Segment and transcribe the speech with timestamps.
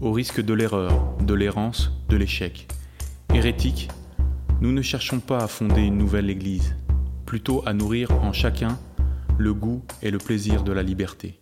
[0.00, 2.68] au risque de l'erreur, de l'errance, de l'échec.
[3.34, 3.88] Hérétiques,
[4.60, 6.74] nous ne cherchons pas à fonder une nouvelle Église,
[7.26, 8.78] plutôt à nourrir en chacun
[9.38, 11.38] le goût et le plaisir de la liberté.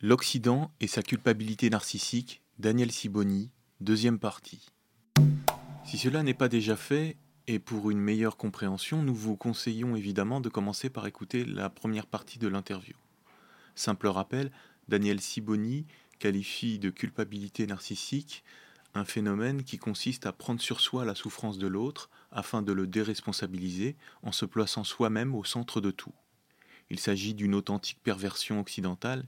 [0.00, 4.66] L'Occident et sa culpabilité narcissique, Daniel Siboni, deuxième partie.
[5.84, 7.16] Si cela n'est pas déjà fait,
[7.48, 12.06] et pour une meilleure compréhension, nous vous conseillons évidemment de commencer par écouter la première
[12.06, 12.94] partie de l'interview.
[13.74, 14.50] Simple rappel,
[14.88, 15.86] Daniel Siboni
[16.18, 18.44] qualifie de culpabilité narcissique
[18.96, 22.86] un phénomène qui consiste à prendre sur soi la souffrance de l'autre afin de le
[22.86, 26.14] déresponsabiliser en se plaçant soi-même au centre de tout.
[26.88, 29.24] Il s'agit d'une authentique perversion occidentale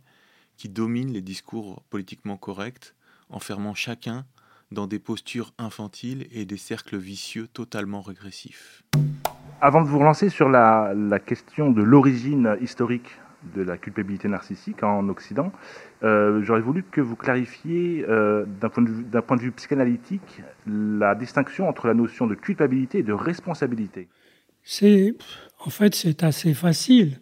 [0.57, 2.95] qui domine les discours politiquement corrects,
[3.29, 4.27] enfermant chacun
[4.73, 8.83] dans des postures infantiles et des cercles vicieux totalement régressifs.
[9.61, 13.19] Avant de vous relancer sur la, la question de l'origine historique
[13.55, 15.53] de la culpabilité narcissique en Occident,
[16.03, 21.87] euh, j'aurais voulu que vous clarifiez euh, d'un point, de vue psychanalytique la distinction entre
[21.87, 24.09] la notion de culpabilité et de responsabilité.
[24.63, 25.15] C'est,
[25.61, 27.19] en fait, c'est assez facile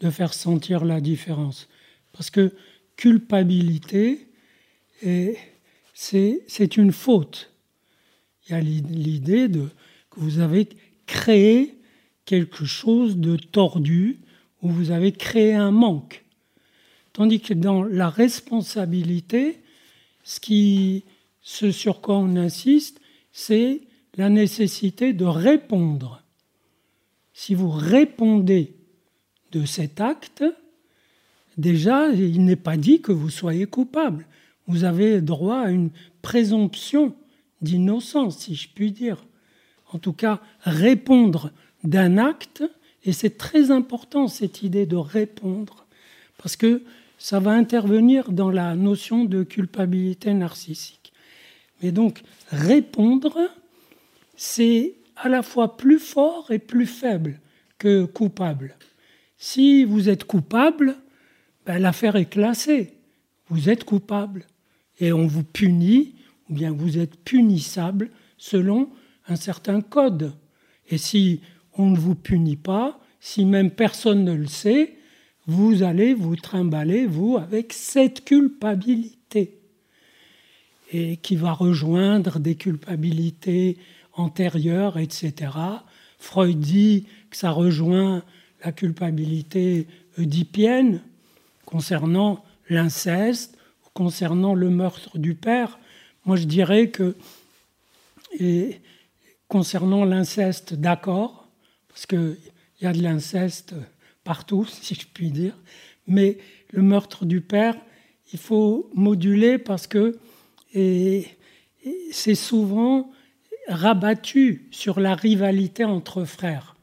[0.00, 1.68] de faire sentir la différence.
[2.12, 2.52] Parce que
[2.96, 4.28] culpabilité,
[5.94, 7.52] c'est une faute.
[8.46, 9.48] Il y a l'idée
[10.10, 10.68] que vous avez
[11.06, 11.74] créé
[12.24, 14.20] quelque chose de tordu,
[14.62, 16.24] où vous avez créé un manque.
[17.12, 19.60] Tandis que dans la responsabilité,
[20.22, 23.00] ce, sur quoi on insiste,
[23.32, 23.80] c'est
[24.16, 26.22] la nécessité de répondre.
[27.32, 28.74] Si vous répondez
[29.52, 30.44] de cet acte,
[31.56, 34.26] déjà, il n'est pas dit que vous soyez coupable.
[34.66, 35.90] Vous avez droit à une
[36.22, 37.14] présomption
[37.60, 39.24] d'innocence, si je puis dire.
[39.92, 41.50] En tout cas, répondre
[41.82, 42.62] d'un acte,
[43.04, 45.86] et c'est très important cette idée de répondre,
[46.38, 46.82] parce que
[47.18, 51.12] ça va intervenir dans la notion de culpabilité narcissique.
[51.82, 53.38] Mais donc, répondre,
[54.36, 57.40] c'est à la fois plus fort et plus faible
[57.78, 58.76] que coupable.
[59.36, 60.96] Si vous êtes coupable,
[61.66, 62.94] ben, l'affaire est classée.
[63.48, 64.46] Vous êtes coupable.
[64.98, 66.14] Et on vous punit,
[66.48, 68.90] ou bien vous êtes punissable selon
[69.28, 70.34] un certain code.
[70.88, 71.40] Et si
[71.76, 74.96] on ne vous punit pas, si même personne ne le sait,
[75.46, 79.58] vous allez vous trimballer, vous, avec cette culpabilité.
[80.92, 83.78] Et qui va rejoindre des culpabilités
[84.14, 85.52] antérieures, etc.
[86.18, 88.24] Freud dit que ça rejoint
[88.64, 89.86] la culpabilité
[90.18, 91.00] oedipienne
[91.64, 93.56] concernant l'inceste,
[93.94, 95.78] concernant le meurtre du père.
[96.24, 97.16] Moi, je dirais que,
[99.48, 101.39] concernant l'inceste, d'accord,
[102.00, 102.36] parce qu'il
[102.80, 103.74] y a de l'inceste
[104.24, 105.56] partout, si je puis dire,
[106.06, 106.38] mais
[106.70, 107.76] le meurtre du père,
[108.32, 110.18] il faut moduler parce que
[112.12, 113.10] c'est souvent
[113.68, 116.76] rabattu sur la rivalité entre frères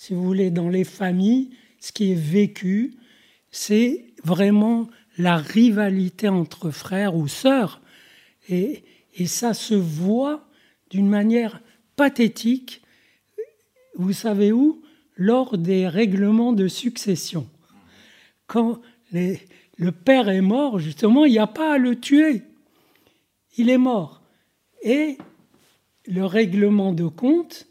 [0.00, 2.94] si vous voulez, dans les familles, ce qui est vécu,
[3.50, 4.88] c'est vraiment
[5.18, 7.82] la rivalité entre frères ou sœurs.
[8.48, 8.82] Et,
[9.26, 10.48] ça se voit
[10.88, 11.60] d'une manière
[11.96, 12.79] pathétique,
[14.00, 14.82] vous savez où?
[15.16, 17.46] Lors des règlements de succession.
[18.46, 18.80] Quand
[19.12, 22.42] le père est mort, justement, il n'y a pas à le tuer.
[23.56, 24.22] Il est mort.
[24.82, 25.18] Et
[26.06, 27.66] le règlement de compte,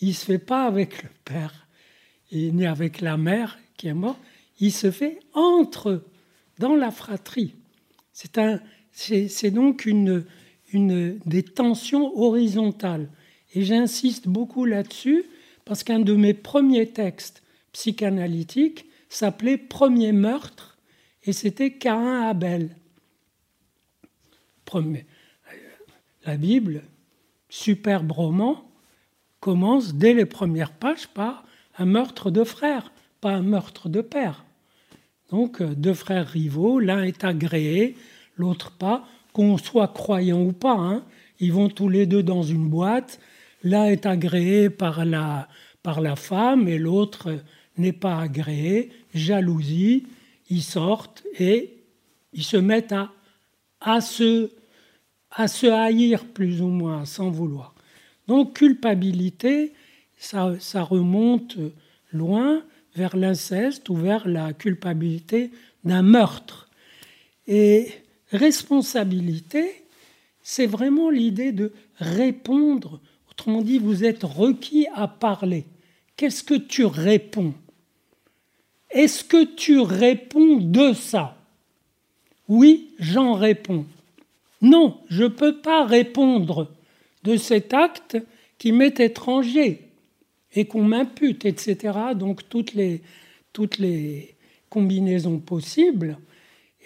[0.00, 1.62] il ne se fait pas avec le père
[2.32, 4.18] né avec la mère qui est morte,
[4.60, 6.04] il se fait entre
[6.58, 7.54] dans la fratrie.
[8.12, 10.24] C'est, donc une,
[10.72, 13.08] des tensions horizontales.
[13.54, 15.24] Et j'insiste beaucoup là-dessus
[15.64, 17.42] parce qu'un de mes premiers textes
[17.72, 20.78] psychanalytiques s'appelait Premier meurtre
[21.24, 22.76] et c'était Cain Abel.
[26.24, 26.82] La Bible,
[27.48, 28.64] superbe roman
[29.40, 31.44] commence dès les premières pages par
[31.76, 34.44] un meurtre de frère, pas un meurtre de père.
[35.30, 37.96] Donc euh, deux frères rivaux, l'un est agréé,
[38.36, 40.76] l'autre pas, qu'on soit croyant ou pas.
[40.76, 41.04] Hein.
[41.40, 43.18] ils vont tous les deux dans une boîte,
[43.62, 45.48] l'un est agréé par la,
[45.82, 47.38] par la femme et l'autre
[47.78, 50.06] n'est pas agréé, jalousie,
[50.50, 51.70] ils sortent et
[52.32, 53.12] ils se mettent à,
[53.80, 54.50] à, se,
[55.30, 57.74] à se haïr plus ou moins, sans vouloir.
[58.28, 59.72] Donc culpabilité,
[60.16, 61.56] ça, ça remonte
[62.12, 62.62] loin
[62.94, 65.50] vers l'inceste ou vers la culpabilité
[65.84, 66.68] d'un meurtre.
[67.46, 67.88] Et
[68.30, 69.84] responsabilité,
[70.42, 73.00] c'est vraiment l'idée de répondre.
[73.42, 75.64] Autrement dit, vous êtes requis à parler.
[76.16, 77.54] Qu'est-ce que tu réponds?
[78.88, 81.36] Est-ce que tu réponds de ça?
[82.46, 83.84] Oui, j'en réponds.
[84.60, 86.68] Non, je ne peux pas répondre
[87.24, 88.16] de cet acte
[88.58, 89.88] qui m'est étranger
[90.54, 91.98] et qu'on m'impute, etc.
[92.14, 93.02] Donc toutes les,
[93.52, 94.36] toutes les
[94.70, 96.16] combinaisons possibles.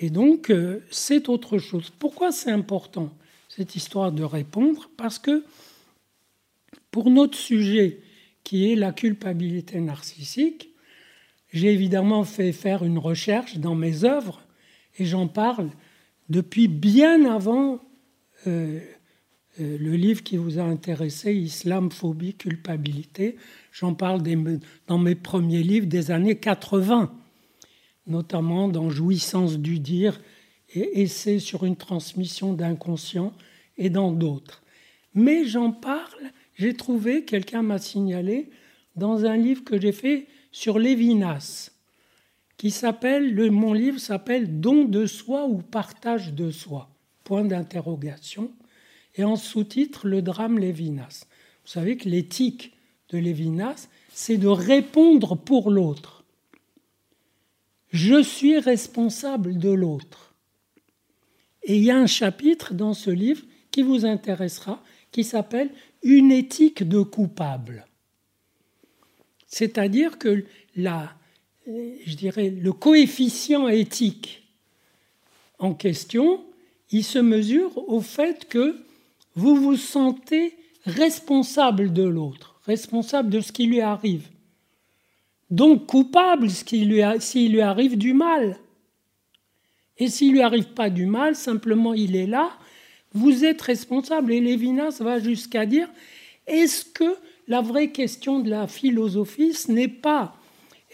[0.00, 1.92] Et donc euh, c'est autre chose.
[1.98, 3.12] Pourquoi c'est important
[3.46, 4.88] cette histoire de répondre?
[4.96, 5.44] Parce que
[6.90, 8.00] pour notre sujet
[8.44, 10.70] qui est la culpabilité narcissique,
[11.52, 14.42] j'ai évidemment fait faire une recherche dans mes œuvres
[14.98, 15.70] et j'en parle
[16.28, 17.80] depuis bien avant
[18.46, 18.80] euh,
[19.60, 23.36] euh, le livre qui vous a intéressé, Islam, phobie, culpabilité.
[23.72, 24.22] J'en parle
[24.86, 27.12] dans mes premiers livres des années 80,
[28.06, 30.20] notamment dans Jouissance du dire
[30.74, 33.32] et Essai sur une transmission d'inconscient
[33.78, 34.62] et dans d'autres.
[35.14, 38.50] Mais j'en parle, j'ai trouvé, quelqu'un m'a signalé,
[38.96, 41.70] dans un livre que j'ai fait sur Lévinas,
[42.56, 46.90] qui s'appelle, mon livre s'appelle Don de soi ou partage de soi,
[47.24, 48.50] point d'interrogation
[49.16, 51.26] et en sous-titre le drame Lévinas.
[51.64, 52.72] Vous savez que l'éthique
[53.10, 56.24] de Lévinas, c'est de répondre pour l'autre.
[57.90, 60.34] Je suis responsable de l'autre.
[61.62, 64.82] Et il y a un chapitre dans ce livre qui vous intéressera,
[65.12, 65.70] qui s'appelle
[66.08, 67.84] Une éthique de coupable.
[69.48, 70.44] C'est-à-dire que
[70.76, 71.12] la,
[71.66, 74.46] je dirais, le coefficient éthique
[75.58, 76.44] en question,
[76.90, 78.76] il se mesure au fait que
[79.34, 80.54] vous vous sentez
[80.84, 84.28] responsable de l'autre, responsable de ce qui lui arrive.
[85.50, 87.02] Donc coupable s'il lui,
[87.48, 88.58] lui, arrive du mal.
[89.98, 92.52] Et s'il lui arrive pas du mal, simplement il est là,
[93.16, 94.32] vous êtes responsable.
[94.32, 95.88] Et Lévinas va jusqu'à dire,
[96.46, 97.16] est-ce que
[97.48, 100.36] la vraie question de la philosophie, ce n'est pas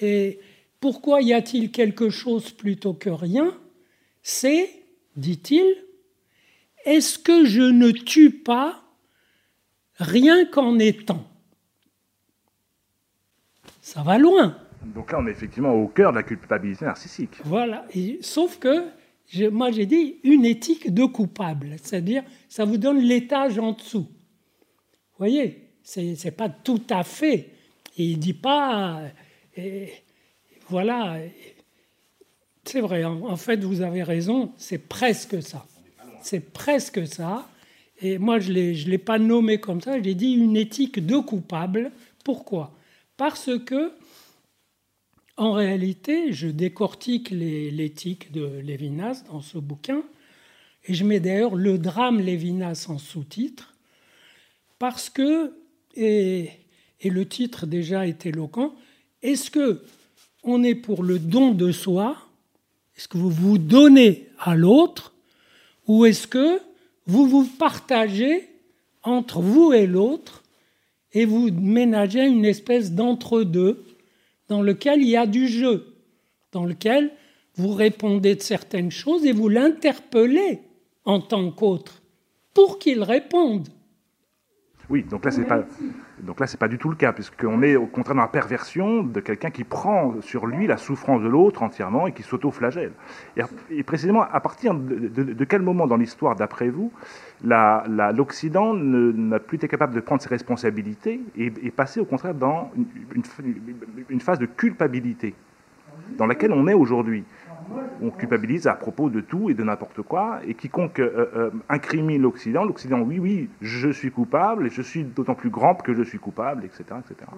[0.02, 0.40] et
[0.80, 3.56] pourquoi y a-t-il quelque chose plutôt que rien
[4.22, 4.68] C'est,
[5.16, 5.64] dit-il,
[6.84, 8.82] est-ce que je ne tue pas
[9.94, 11.24] rien qu'en étant?
[13.80, 14.56] Ça va loin.
[14.94, 17.36] Donc là, on est effectivement au cœur de la culpabilité narcissique.
[17.44, 17.86] Voilà.
[18.20, 18.84] sauf que,
[19.50, 24.06] moi j'ai dit une éthique de coupable, c'est-à-dire ça vous donne l'étage en dessous.
[24.06, 27.50] Vous voyez, c'est pas tout à fait.
[27.96, 29.02] il ne dit pas,
[30.68, 31.18] voilà,
[32.64, 35.66] c'est vrai, en fait vous avez raison, c'est presque ça.
[36.22, 37.48] C'est presque ça.
[38.00, 41.92] Et moi, je ne l'ai pas nommé comme ça, j'ai dit une éthique de coupable.
[42.24, 42.72] Pourquoi?
[43.16, 43.92] Parce que,
[45.36, 50.02] en réalité, je décortique l'éthique de Lévinas dans ce bouquin,
[50.84, 53.74] et je mets d'ailleurs le drame Lévinas en sous-titre,
[54.78, 55.54] parce que,
[55.94, 56.50] et,
[57.00, 58.74] et, le titre déjà est éloquent,
[59.22, 59.82] est-ce que
[60.42, 62.16] on est pour le don de soi
[62.96, 65.12] Est-ce que vous vous donnez à l'autre
[65.86, 66.60] ou est-ce que
[67.06, 68.48] vous vous partagez
[69.02, 70.42] entre vous et l'autre
[71.12, 73.84] et vous ménagez une espèce d'entre-deux
[74.52, 75.96] dans lequel il y a du jeu,
[76.52, 77.10] dans lequel
[77.54, 80.60] vous répondez de certaines choses et vous l'interpellez
[81.06, 82.02] en tant qu'autre
[82.52, 83.68] pour qu'il réponde.
[84.92, 85.64] Oui, donc là, c'est pas,
[86.60, 89.64] pas du tout le cas, puisqu'on est au contraire dans la perversion de quelqu'un qui
[89.64, 92.92] prend sur lui la souffrance de l'autre entièrement et qui s'auto-flagelle.
[93.70, 96.92] Et, précisément, à partir de, quel moment dans l'histoire, d'après vous,
[97.42, 102.70] l'Occident n'a plus été capable de prendre ses responsabilités et, et passer au contraire dans
[104.10, 105.34] une phase de culpabilité
[106.18, 107.24] dans laquelle on est aujourd'hui?
[108.00, 112.22] On culpabilise à propos de tout et de n'importe quoi, et quiconque euh, euh, incrimine
[112.22, 116.02] l'Occident, l'Occident, oui, oui, je suis coupable, et je suis d'autant plus grand que je
[116.02, 116.84] suis coupable, etc.
[117.00, 117.30] etc.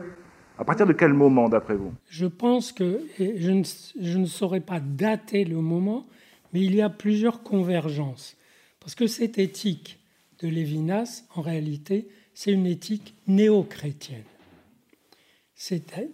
[0.59, 1.93] À partir de quel moment, d'après vous?
[2.09, 3.63] Je pense que, je ne,
[4.01, 6.07] je ne saurais pas dater le moment,
[6.53, 8.37] mais il y a plusieurs convergences.
[8.81, 9.99] Parce que cette éthique
[10.41, 14.25] de Lévinas, en réalité, c'est une éthique néo-chrétienne.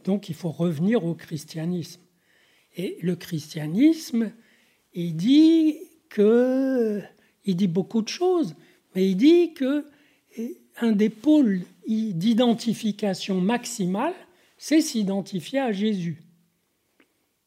[0.05, 2.00] Donc il faut revenir au christianisme.
[2.81, 4.33] Et le christianisme,
[4.95, 5.77] il dit
[6.09, 7.03] que,
[7.45, 8.55] il dit beaucoup de choses,
[8.95, 9.85] mais il dit que
[10.81, 14.15] un des pôles d'identification maximale,
[14.57, 16.23] c'est s'identifier à Jésus.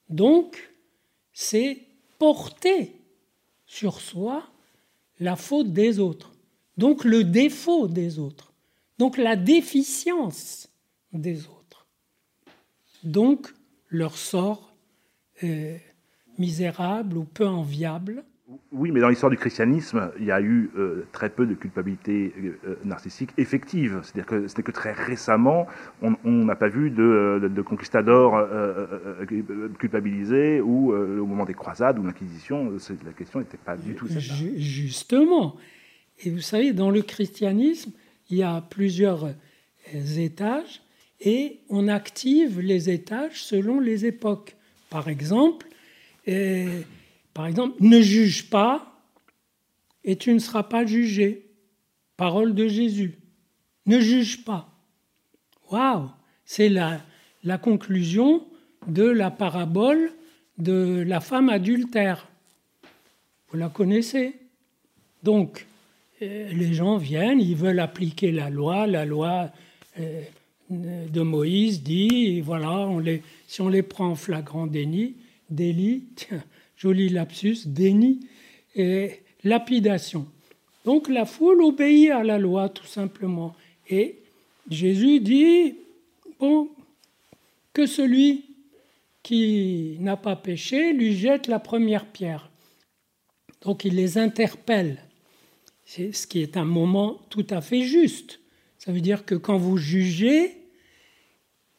[0.08, 0.72] Donc,
[1.32, 1.80] c'est
[2.20, 2.92] porter
[3.66, 4.48] sur soi
[5.20, 6.32] la faute des autres,
[6.78, 8.54] donc le défaut des autres,
[9.00, 10.70] donc la déficience
[11.12, 11.88] des autres,
[13.04, 13.52] donc
[13.90, 14.73] leur sort
[15.44, 15.78] euh,
[16.38, 18.24] misérable ou peu enviable
[18.72, 22.34] oui, mais dans l'histoire du christianisme, il y a eu euh, très peu de culpabilité
[22.66, 24.02] euh, narcissique effective.
[24.04, 25.66] C'est-à-dire que c'était que très récemment,
[26.02, 29.26] on n'a pas vu de, de, conquistadors euh,
[29.80, 32.74] culpabilisés ou au moment des croisades ou l'Inquisition,
[33.06, 34.58] la question n'était pas du tout celle-là.
[34.58, 35.56] Justement.
[36.20, 37.92] Et vous savez, dans le christianisme,
[38.30, 39.34] il y a plusieurs
[40.18, 40.82] étages
[41.22, 44.58] et on active les étages selon les époques.
[44.94, 45.68] Par exemple,
[47.34, 49.02] par exemple, ne juge pas
[50.04, 51.50] et tu ne seras pas jugé.
[52.16, 53.18] Parole de Jésus.
[53.88, 54.70] Ne juge pas.
[55.72, 56.12] Waouh
[56.46, 57.02] C'est la,
[57.44, 58.46] la conclusion
[58.86, 60.12] de la parabole
[60.60, 62.28] de la femme adultère.
[63.50, 64.36] Vous la connaissez
[65.24, 65.66] Donc,
[66.22, 68.86] euh, les gens viennent, ils veulent appliquer la loi.
[68.86, 69.50] La loi
[70.00, 70.22] euh,
[71.10, 75.16] de Moïse dit, voilà, on les, si on les prend en flagrant déni,
[75.50, 76.04] délit,
[76.78, 78.20] joli lapsus, déni
[78.76, 80.26] et lapidation.
[80.86, 83.56] Donc la foule obéit à la loi tout simplement.
[83.90, 84.18] Et
[84.70, 85.76] Jésus dit,
[86.40, 86.70] bon,
[87.74, 88.46] que celui
[89.22, 92.50] qui n'a pas péché lui jette la première pierre.
[93.62, 94.98] Donc il les interpelle,
[95.86, 98.40] ce qui est un moment tout à fait juste.
[98.78, 100.58] Ça veut dire que quand vous jugez,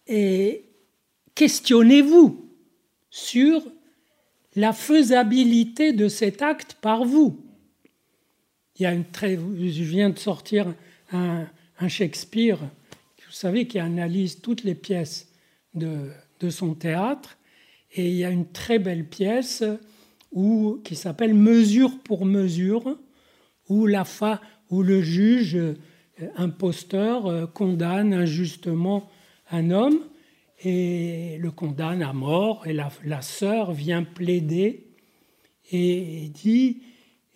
[0.07, 0.65] et
[1.35, 2.51] questionnez-vous
[3.11, 3.63] sur
[4.57, 7.41] la faisabilité de cet acte par vous.
[8.77, 10.75] Il y a une très, je viens de sortir
[11.13, 11.47] un,
[11.89, 15.29] Shakespeare, vous savez, qui analyse toutes les pièces
[15.75, 17.37] de, de, son théâtre,
[17.93, 19.63] et il y a une très belle pièce
[20.33, 22.99] où, qui s'appelle Mesure pour mesure,
[23.69, 24.05] où, la
[24.71, 25.59] où le juge
[26.37, 29.11] imposteur euh, condamne injustement
[29.51, 30.01] un homme,
[30.63, 34.87] et le condamne à mort, et la, sœur vient plaider
[35.71, 36.83] et, dit,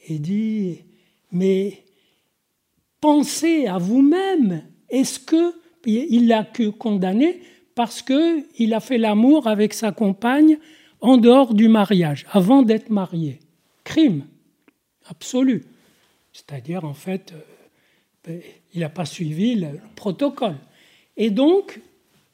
[0.07, 0.85] et dit,
[1.33, 1.85] mais
[3.00, 6.47] pensez à vous-même, est-ce que il l'a
[6.79, 7.41] condamné
[7.75, 10.59] parce qu'il a fait l'amour avec sa compagne
[11.00, 13.38] en dehors du mariage, avant d'être marié?
[13.85, 14.25] Crime
[15.09, 15.65] absolu.
[16.33, 17.33] C'est-à-dire, en fait,
[18.29, 18.41] euh,
[18.75, 20.57] il n'a pas suivi le protocole.
[21.17, 21.81] Et donc,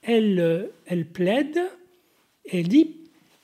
[0.04, 1.60] elle, elle plaide,
[2.50, 2.96] elle dit,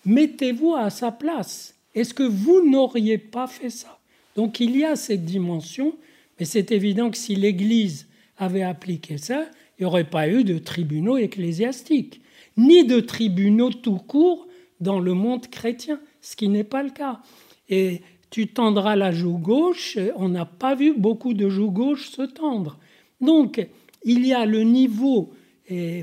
[0.04, 1.74] mettez-vous à sa place.
[1.94, 3.98] Est-ce que vous n'auriez pas fait ça?
[4.36, 5.94] Donc il y a cette dimension,
[6.38, 8.06] mais c'est évident que si l'Église
[8.38, 9.46] avait appliqué ça,
[9.78, 12.20] il n'y aurait pas eu de tribunaux ecclésiastiques,
[12.56, 14.46] ni de tribunaux tout court
[14.80, 17.20] dans le monde chrétien, ce qui n'est pas le cas.
[17.68, 22.22] Et tu tendras la joue gauche, on n'a pas vu beaucoup de joues gauche se
[22.22, 22.78] tendre.
[23.20, 23.66] Donc,
[24.04, 25.32] il y a le niveau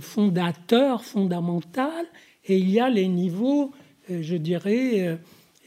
[0.01, 2.05] fondateur, fondamental,
[2.47, 3.71] et il y a les niveaux,
[4.09, 5.15] euh, je dirais, euh,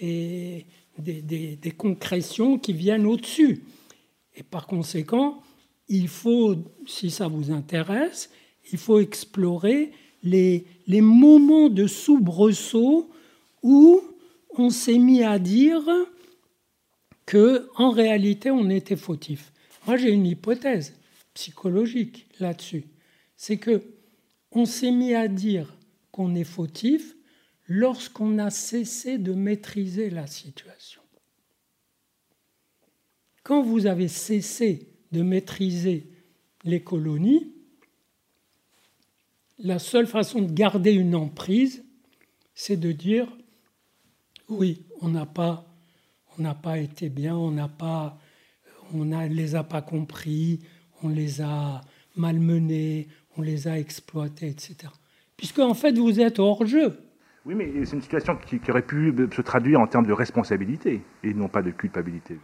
[0.01, 0.65] et
[0.99, 1.23] des,
[1.57, 3.63] des, concrétions qui viennent au-dessus.
[4.35, 5.43] Et par conséquent,
[5.89, 8.31] il faut, si ça vous intéresse,
[8.73, 9.93] il faut explorer
[10.23, 13.11] les, les moments de soubresaut
[13.63, 14.01] où
[14.57, 15.83] on s'est mis à dire
[17.27, 19.53] que en réalité on était fautif.
[19.87, 20.95] Moi j'ai une hypothèse
[21.35, 22.85] psychologique là-dessus
[23.41, 23.83] c'est que
[24.53, 25.75] on s'est mis à dire
[26.13, 27.17] qu'on est fautif
[27.69, 31.01] lorsqu'on a cessé de maîtriser la situation.
[33.43, 36.11] Quand vous avez cessé de maîtriser
[36.65, 37.55] les colonies,
[39.59, 41.83] la seule façon de garder une emprise,
[42.55, 43.27] c'est de dire
[44.51, 45.67] oui, on n'a pas,
[46.63, 48.21] pas été bien, on n'a pas,
[48.93, 50.61] on ne les a pas compris,
[51.03, 51.81] on les a
[52.17, 53.09] malmenés,
[53.41, 54.77] on les a exploités, etc.
[55.37, 56.99] Puisque en fait vous êtes hors jeu.
[57.47, 61.33] Oui, mais c'est une situation qui, aurait pu se traduire en termes de responsabilité et
[61.33, 62.39] non pas de culpabilité.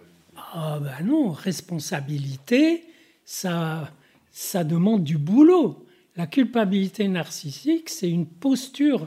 [0.55, 2.85] Ah ben non, responsabilité,
[3.25, 3.93] ça,
[4.31, 5.87] ça demande du boulot.
[6.17, 9.07] La culpabilité narcissique, c'est une posture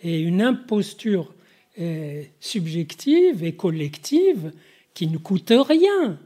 [0.00, 1.34] et une imposture
[1.78, 4.52] euh, subjective et collective
[4.94, 6.18] qui ne coûte rien.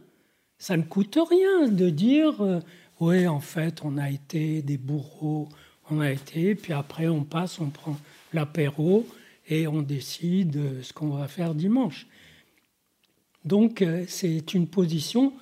[0.58, 2.60] Ça ne coûte rien de dire euh,
[3.00, 5.48] oui, en fait, on a été des bourreaux,
[5.90, 7.96] on a été, puis après on passe, on prend
[8.32, 9.06] l'apéro
[9.48, 12.06] et on décide ce qu'on va faire dimanche.
[13.44, 15.32] Donc euh, c'est une position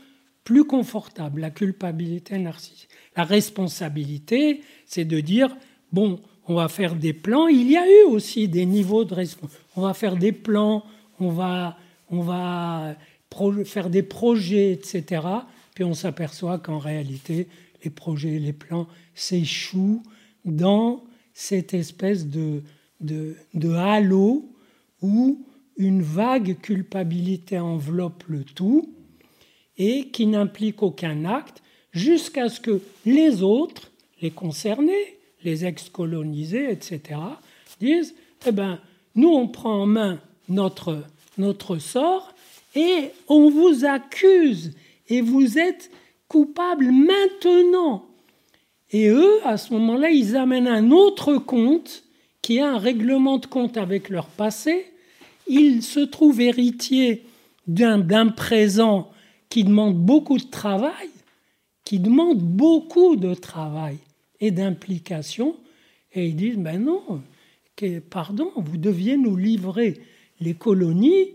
[0.45, 2.89] plus confortable, la culpabilité narcissique.
[3.17, 5.55] La responsabilité, c'est de dire,
[5.93, 7.49] bon, on va faire des plans.
[7.49, 9.67] Il y a eu aussi des niveaux de responsabilité.
[9.77, 10.85] On va faire des plans,
[11.21, 11.77] on va,
[12.09, 12.97] on va
[13.65, 15.23] faire des projets, etc.
[15.79, 17.47] Puis on s'aperçoit qu'en réalité,
[17.85, 20.03] les projets, les plans s'échouent
[20.45, 22.65] dans cette espèce de,
[23.77, 24.51] halo
[25.03, 28.93] où une vague culpabilité enveloppe le tout
[29.77, 37.21] et qui n'implique aucun acte jusqu'à ce que les autres, les concernés, les ex-colonisés, etc.,
[37.79, 38.17] disent,
[38.49, 38.81] eh ben,
[39.15, 41.05] nous, on prend en main notre,
[41.39, 42.35] notre sort
[42.75, 44.73] et on vous accuse
[45.09, 45.91] et vous êtes
[46.29, 48.07] coupable maintenant.
[48.91, 52.05] Et eux, à ce moment-là, ils amènent un autre compte
[52.43, 54.87] qui est un règlement de compte avec leur passé.
[55.47, 57.25] Ils se trouvent héritiers
[57.67, 59.11] d'un présent
[59.49, 61.09] qui demande beaucoup de travail,
[61.85, 63.99] qui demande beaucoup de travail
[64.41, 65.57] et d'implication.
[66.15, 67.23] Et ils disent, ben non,
[68.11, 70.01] pardon, vous deviez nous livrer
[70.41, 71.33] les colonies,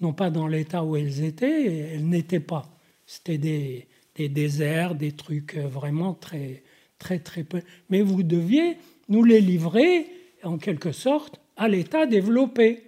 [0.00, 2.73] non pas dans l'état où elles étaient, elles n'étaient pas.
[3.06, 6.62] C'était des, des, déserts, des trucs vraiment très,
[6.98, 7.60] très, très peu.
[7.90, 8.76] Mais vous deviez
[9.08, 10.06] nous les livrer,
[10.42, 12.82] en quelque sorte, à l'état développé.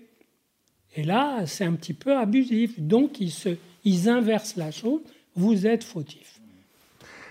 [0.96, 2.78] Et là, c'est un petit peu abusif.
[2.80, 3.50] Donc, ils, se,
[3.84, 5.00] ils inversent la chose.
[5.34, 6.40] Vous êtes fautif.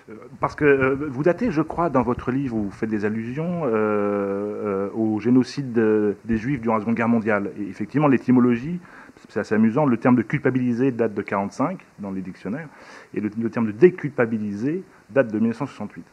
[0.10, 3.64] Euh, parce que euh, vous datez, je crois, dans votre livre, vous faites des allusions
[3.66, 7.52] euh, au génocide des Juifs durant la Seconde Guerre mondiale.
[7.60, 8.80] Et effectivement, l'étymologie,
[9.30, 12.68] c'est assez amusant, le terme de culpabiliser date de 45 dans les dictionnaires,
[13.14, 16.04] et le, terme de déculpabiliser date de 1968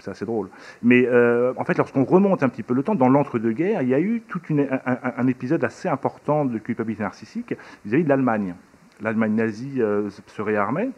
[0.00, 0.48] c'est assez drôle.
[0.80, 1.08] Mais
[1.56, 4.22] en fait, lorsqu'on remonte un petit peu le temps, dans l'entre-deux-guerres, il y a eu
[4.28, 8.54] tout un, épisode assez important de culpabilité narcissique vis-à-vis de l'Allemagne.
[9.00, 9.82] L'Allemagne nazie
[10.28, 10.90] se réarmait,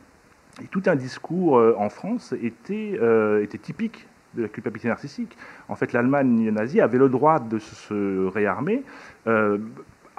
[0.62, 5.36] et tout un discours euh, en France était, euh, typique de la culpabilité narcissique.
[5.68, 8.82] En fait, l'Allemagne nazie avait le droit de se réarmer
[9.26, 9.58] euh,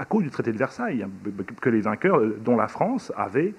[0.01, 1.05] à cause du traité de Versailles,
[1.61, 3.53] que les vainqueurs, dont la France, avaient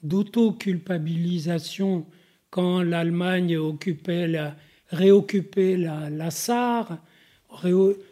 [0.03, 2.05] d'auto-culpabilisation
[2.49, 4.55] quand l'Allemagne occupait la,
[4.89, 6.97] réoccupait la, la Sarre,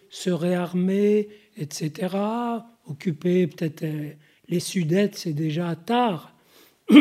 [0.09, 2.15] se réarmer, etc.,
[2.87, 4.11] occuper peut-être euh,
[4.47, 6.33] les Sudètes, c'est déjà tard.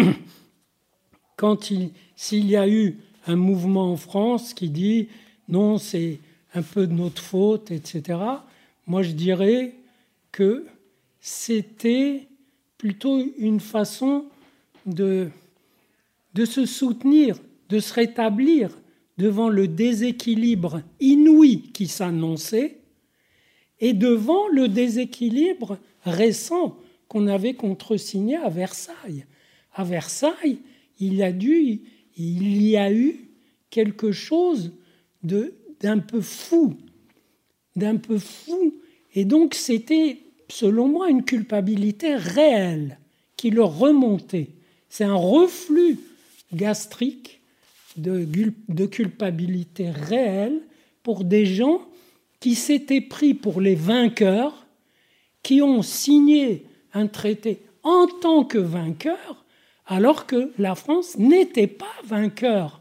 [1.36, 1.72] Quand
[2.16, 5.08] s'il y a eu un mouvement en France qui dit
[5.48, 6.18] non, c'est
[6.54, 8.18] un peu de notre faute, etc.,
[8.86, 9.74] moi je dirais
[10.32, 10.66] que
[11.20, 12.28] c'était
[12.76, 14.26] plutôt une façon
[14.86, 15.28] de,
[16.34, 18.78] de se soutenir, de se rétablir
[19.18, 22.78] devant le déséquilibre inouï qui s'annonçait
[23.80, 26.78] et devant le déséquilibre récent
[27.08, 29.26] qu'on avait contresigné à Versailles.
[29.74, 30.58] À Versailles,
[31.00, 31.80] il y a, dû,
[32.16, 33.28] il y a eu
[33.70, 34.72] quelque chose
[35.22, 36.76] d'un peu fou,
[37.76, 38.74] d'un peu fou.
[39.14, 42.98] Et donc c'était selon moi, une culpabilité réelle
[43.36, 44.50] qui leur remontait.
[44.88, 45.98] C'est un reflux
[46.52, 47.40] gastrique
[47.96, 50.60] de, culpabilité réelle
[51.02, 51.82] pour des gens
[52.40, 54.66] qui s'étaient pris pour les vainqueurs,
[55.42, 59.44] qui ont signé un traité en tant que vainqueurs,
[59.86, 62.80] alors que la France n'était pas vainqueur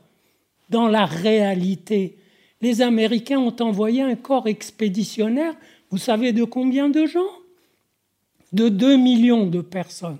[0.69, 2.17] dans la réalité.
[2.61, 5.55] Les Américains ont envoyé un corps expéditionnaire,
[5.89, 7.31] vous savez de combien de gens?
[8.53, 10.17] De 2 millions de personnes.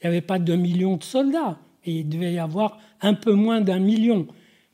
[0.00, 3.32] Il n'y avait pas 2 millions de soldats, et il devait y avoir un peu
[3.32, 4.26] moins d'un million.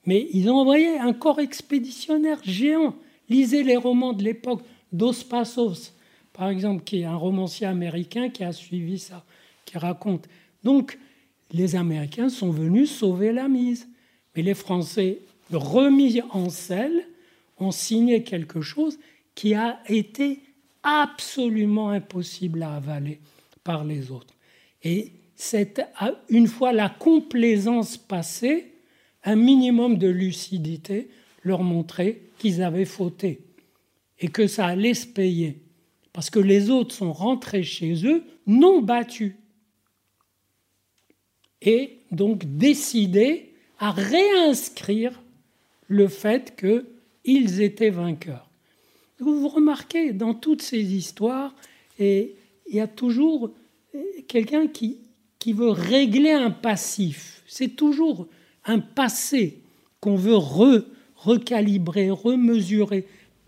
[0.07, 2.95] Mais ils ont envoyé un corps expéditionnaire géant.
[3.29, 5.95] Lisez les romans de l'époque Dos Passos,
[6.33, 9.25] par exemple, qui est un romancier américain qui a suivi ça,
[9.65, 10.27] qui raconte.
[10.65, 10.99] Donc,
[11.53, 13.89] les Américains sont venus sauver la mise.
[14.35, 15.19] Mais les Français,
[15.53, 17.07] remis en selle,
[17.59, 18.99] ont signé quelque chose
[19.35, 20.41] qui a été
[20.83, 23.21] absolument impossible à avaler
[23.65, 24.35] par les autres.
[24.83, 25.13] Et
[26.29, 28.73] une fois la complaisance passée,
[29.25, 31.11] un minimum de lucidité
[31.43, 33.41] leur montrait qu'ils avaient fauté
[34.19, 35.59] et que ça allait se payer.
[36.13, 39.35] Parce que les autres sont rentrés chez eux non battus.
[41.63, 45.23] Et donc décidés à réinscrire
[45.87, 48.50] le fait qu'ils étaient vainqueurs.
[49.21, 51.55] Vous remarquez, dans toutes ces histoires,
[51.99, 52.35] et
[52.69, 53.51] il y a toujours
[54.29, 54.99] quelqu'un qui,
[55.39, 57.43] qui veut régler un passif.
[57.47, 58.27] C'est toujours
[58.65, 59.61] un passé
[60.01, 60.39] qu'on veut
[61.17, 63.07] recalibrer, remesurer,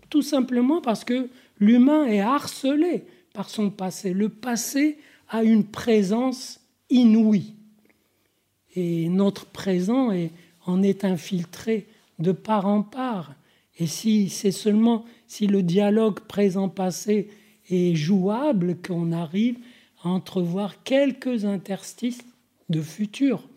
[0.09, 4.13] tout simplement parce que l'humain est harcelé par son passé.
[4.13, 4.97] Le passé
[5.29, 6.59] a une présence
[6.89, 7.53] inouïe.
[8.75, 10.11] Et notre présent
[10.65, 11.87] en est infiltré
[12.19, 13.33] de part en part.
[13.79, 17.29] Et si c'est seulement si le dialogue présent-passé
[17.69, 19.57] est jouable qu'on arrive
[20.03, 22.23] à entrevoir quelques interstices
[22.69, 23.47] de futur.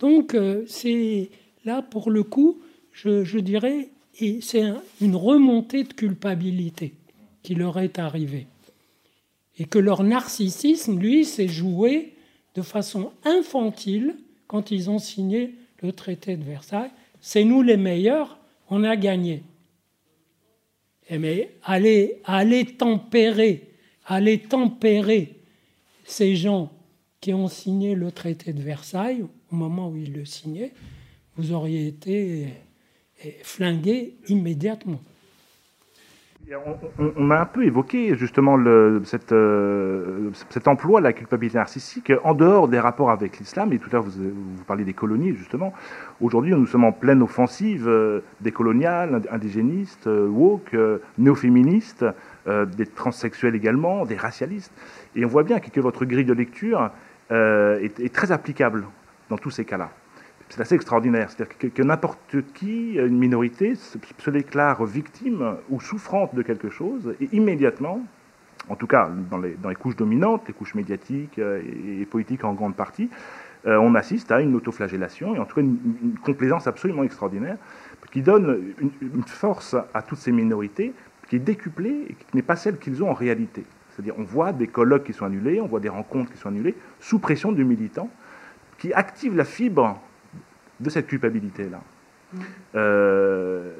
[0.00, 1.30] Donc euh, c'est
[1.64, 2.60] là pour le coup,
[2.92, 3.88] je, dirais,
[4.20, 4.62] et c'est
[5.00, 6.94] une remontée de culpabilité
[7.42, 8.46] qui leur est arrivée.
[9.58, 12.14] Et que leur narcissisme, lui, s'est joué
[12.54, 16.90] de façon infantile quand ils ont signé le traité de Versailles.
[17.20, 18.38] C'est nous les meilleurs,
[18.74, 19.44] on a gagné.
[21.08, 23.70] Eh, mais allez, allez tempérer,
[24.04, 25.38] allez tempérer
[26.04, 26.72] ces gens
[27.20, 30.72] qui ont signé le traité de Versailles au moment où ils le signaient,
[31.36, 32.48] vous auriez été
[33.22, 35.00] eh, flingués immédiatement.
[37.16, 42.78] On, a un peu évoqué justement euh, cet emploi la culpabilité narcissique en dehors des
[42.78, 43.72] rapports avec l'islam.
[43.72, 45.72] Et tout à l'heure, vous, vous parliez des colonies, justement.
[46.20, 50.76] Aujourd'hui, nous sommes en pleine offensive euh, décoloniale, indigéniste, euh, woke,
[51.18, 52.04] néo-féministe,
[52.46, 54.72] des transsexuels également, des racialistes.
[55.16, 56.90] Et on voit bien que, votre grille de lecture
[57.30, 58.84] est très applicable
[59.30, 59.90] dans tous ces cas-là
[60.48, 61.30] c'est assez extraordinaire.
[61.30, 63.98] C'est-à-dire que, n'importe qui, une minorité, se,
[64.30, 68.04] déclare victime ou souffrante de quelque chose, et immédiatement,
[68.68, 71.60] en tout cas dans les, couches dominantes, les couches médiatiques euh,
[72.00, 73.10] et, politiques en grande partie,
[73.66, 77.56] euh, on assiste à une autoflagellation et en tout cas une, complaisance absolument extraordinaire
[78.12, 80.92] qui donne une, force à toutes ces minorités
[81.28, 83.64] qui est décuplée et qui n'est pas celle qu'ils ont en réalité.
[83.90, 86.76] C'est-à-dire on voit des colloques qui sont annulés, on voit des rencontres qui sont annulées
[87.00, 88.10] sous pression de militants
[88.78, 90.00] qui activent la fibre
[90.80, 91.80] de cette culpabilité-là.
[92.32, 92.38] Mm.
[92.74, 93.72] Euh,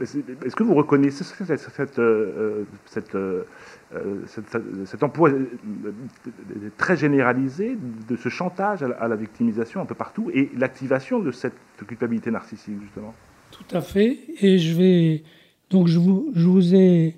[0.00, 2.64] est-ce que vous reconnaissez cette, euh,
[3.94, 4.24] euh,
[4.84, 5.30] cet emploi
[6.76, 7.76] très généralisé
[8.08, 11.54] de ce chantage à la, victimisation un peu partout et l'activation de cette
[11.86, 13.14] culpabilité narcissique, justement?
[13.52, 14.18] Tout à fait.
[14.40, 15.22] Et je vais.
[15.70, 17.16] Donc, je vous, je vous ai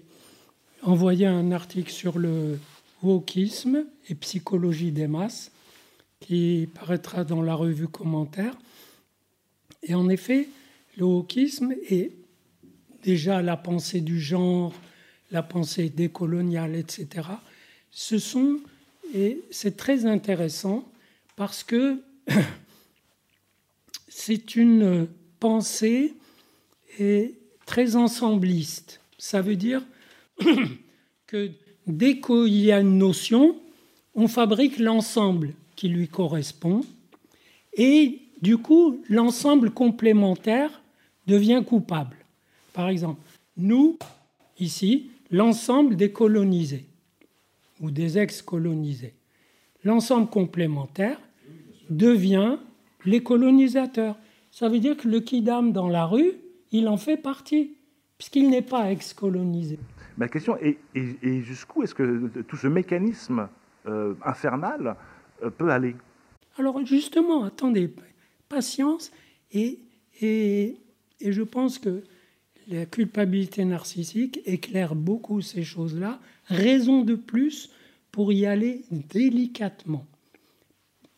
[0.83, 2.59] envoyé un article sur le
[3.03, 5.51] wokisme et psychologie des masses
[6.21, 8.55] qui paraîtra dans la revue Commentaire.
[9.83, 10.49] Et en effet,
[10.97, 12.13] le wokisme est
[13.03, 14.73] déjà la pensée du genre,
[15.31, 17.29] la pensée décoloniale, etc.
[17.91, 18.61] Ce sont,
[19.15, 20.91] et c'est très intéressant
[21.37, 22.01] parce que
[24.09, 25.07] c'est une
[25.39, 26.15] pensée
[27.67, 29.01] très ensembliste.
[29.19, 29.83] Ça veut dire
[31.27, 31.51] que
[31.87, 33.61] dès qu'il y a une notion,
[34.15, 36.83] on fabrique l'ensemble qui lui correspond
[37.77, 40.81] et du coup, l'ensemble complémentaire
[41.27, 42.17] devient coupable.
[42.73, 43.21] Par exemple,
[43.57, 43.99] nous,
[44.61, 46.87] ici, l'ensemble des colonisés
[47.81, 49.15] ou des ex-colonisés.
[49.83, 51.19] L'ensemble complémentaire
[51.91, 52.59] devient
[53.05, 54.17] les colonisateurs.
[54.53, 56.35] Ça veut dire que le kidam dans la rue,
[56.71, 57.73] il en fait partie,
[58.17, 59.81] puisqu'il n'est pas ex-colonisé.
[60.17, 60.79] Ma question est,
[61.43, 63.49] jusqu'où est-ce que tout ce mécanisme
[63.89, 64.95] euh, infernal
[65.43, 65.97] euh, peut aller?
[66.59, 67.93] Alors justement, attendez,
[68.49, 69.11] patience
[69.53, 69.81] et,
[70.21, 70.77] et,
[71.21, 72.03] je pense que
[72.69, 76.21] la culpabilité narcissique éclaire beaucoup ces choses-là.
[76.47, 77.71] Raison de plus
[78.11, 80.07] pour y aller délicatement.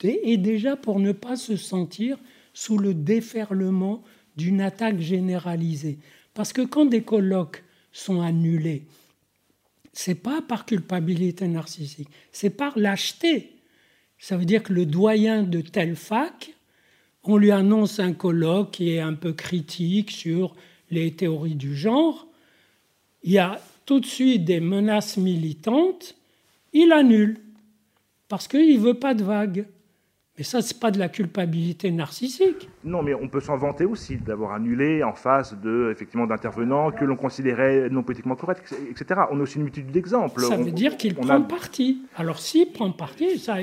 [0.03, 2.19] Et déjà pour ne pas se sentir
[2.53, 4.03] sous le déferlement
[4.37, 5.99] d'une attaque généralisée.
[6.35, 8.85] Parce que quand des colloques sont annulés,
[9.93, 13.57] c'est pas par culpabilité narcissique, c'est par lâcheté.
[14.19, 16.55] Ça veut dire que le doyen de telle fac
[17.29, 20.57] on lui annonce un colloque qui est un peu critique sur
[20.91, 22.27] les théories du genre.
[23.23, 26.17] Il y a tout de suite des menaces militantes.
[26.73, 27.39] Il annule
[28.29, 29.67] parce qu'il ne veut pas de vagues.
[30.39, 32.69] Mais ça, c'est pas de la culpabilité narcissique.
[32.85, 37.05] Non, mais on peut s'en vanter aussi d'avoir annulé en face de effectivement d'intervenants que
[37.05, 39.23] l'on considérait non politiquement corrects, etc.
[39.33, 40.41] On a aussi une multitude d'exemples.
[40.43, 42.03] Ça veut dire qu'il prend parti.
[42.17, 43.57] Alors s'il prend parti, ça,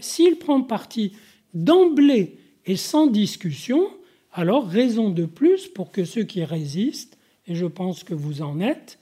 [0.00, 1.16] s'il prend parti
[1.54, 3.88] d'emblée et sans discussion,
[4.32, 8.60] alors raison de plus pour que ceux qui résistent, et je pense que vous en
[8.60, 8.98] êtes,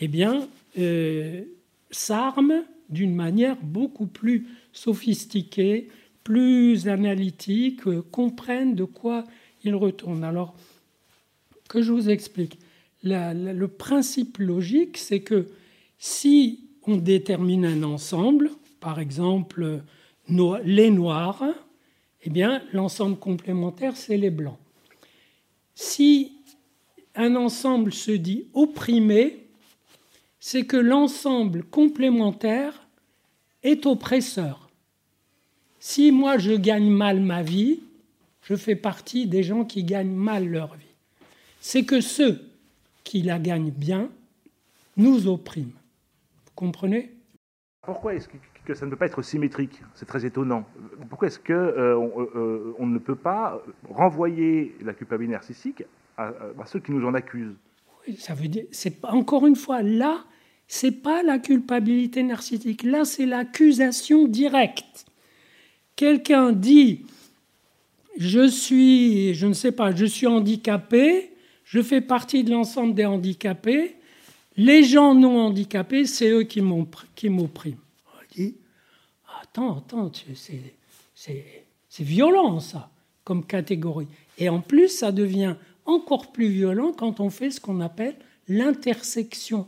[0.00, 1.42] eh bien, euh,
[1.90, 5.88] s'arment d'une manière beaucoup plus sophistiquée,
[6.24, 9.24] plus analytiques, euh, comprennent de quoi
[9.64, 10.24] ils retournent.
[10.24, 10.54] Alors,
[11.68, 12.58] que je vous explique.
[13.02, 15.48] le principe logique, c'est que
[15.98, 19.82] si on détermine un ensemble, par exemple
[20.64, 21.44] les noirs,
[22.22, 24.58] eh bien l'ensemble complémentaire, c'est les blancs.
[25.74, 26.32] Si
[27.14, 29.46] un ensemble se dit opprimé,
[30.38, 32.86] c'est que l'ensemble complémentaire
[33.62, 34.68] est oppresseur.
[35.78, 37.80] Si moi je gagne mal ma vie,
[38.42, 40.84] je fais partie des gens qui gagnent mal leur vie.
[41.60, 42.50] C'est que ceux
[43.04, 44.10] qui la gagnent bien
[44.96, 45.72] nous oppriment.
[46.46, 47.12] Vous comprenez?
[47.82, 48.28] Pourquoi est-ce
[48.74, 50.64] ça ne peut pas être symétrique C'est très étonnant.
[51.08, 55.84] Pourquoi est-ce qu'on euh, euh, on ne peut pas renvoyer la culpabilité narcissique
[56.16, 56.32] à,
[56.66, 57.56] ceux qui nous en accusent?
[58.18, 60.24] Ça veut dire, c'est encore une fois là,
[60.66, 62.82] c'est pas la culpabilité narcissique.
[62.82, 65.06] Là, c'est l'accusation directe
[66.00, 67.02] quelqu'un dit
[68.16, 71.30] je suis, je ne sais pas, je suis handicapé,
[71.64, 73.96] je fais partie de l'ensemble des handicapés,
[74.56, 77.76] les gens non handicapés, c'est eux qui m'oppriment.
[79.52, 80.12] Attends, attends,
[81.14, 82.90] c'est violent ça
[83.24, 84.06] comme catégorie.
[84.38, 88.14] Et en plus, ça devient encore plus violent quand on fait ce qu'on appelle
[88.48, 89.66] l'intersection.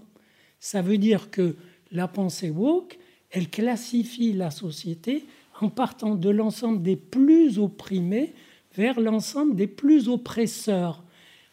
[0.61, 1.57] Ça veut dire que
[1.91, 2.99] la pensée woke,
[3.31, 5.25] elle classifie la société
[5.61, 8.33] en partant de l'ensemble des plus opprimés
[8.77, 11.03] vers l'ensemble des plus oppresseurs,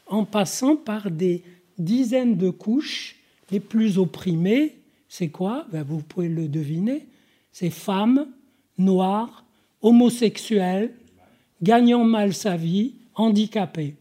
[0.08, 1.44] en passant par des
[1.78, 3.16] dizaines de couches.
[3.52, 4.76] Les plus opprimés,
[5.08, 5.66] c'est quoi?
[5.72, 7.08] Ben, Vous pouvez le deviner.
[7.60, 8.26] C'est femmes,
[8.78, 9.44] noires,
[9.82, 10.96] homosexuels,
[11.62, 13.98] gagnant mal sa vie, handicapés.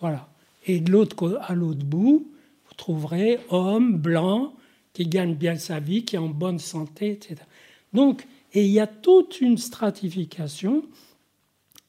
[0.00, 0.28] Voilà.
[0.66, 2.26] Et à l'autre bout,
[2.66, 4.52] vous trouverez hommes blancs
[4.92, 7.36] qui gagnent bien sa vie, qui est en bonne santé, etc.
[7.92, 10.82] Donc, et il y a toute une stratification.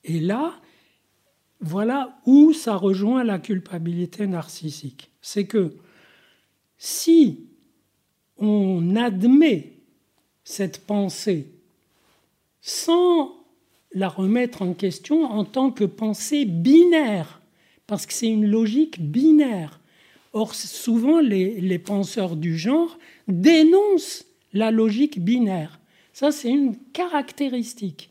[0.04, 0.54] Et là,
[1.62, 5.10] voilà où ça rejoint la culpabilité narcissique.
[5.20, 5.74] C'est que
[6.78, 7.40] si
[8.38, 9.81] on admet
[10.52, 11.48] cette pensée
[12.62, 13.34] sans
[13.94, 17.42] la remettre en question en tant que pensée binaire,
[17.88, 19.80] parce que c'est une logique binaire.
[20.34, 25.80] Or, souvent, les, penseurs du genre dénoncent la logique binaire.
[26.14, 28.10] Ça, c'est une caractéristique.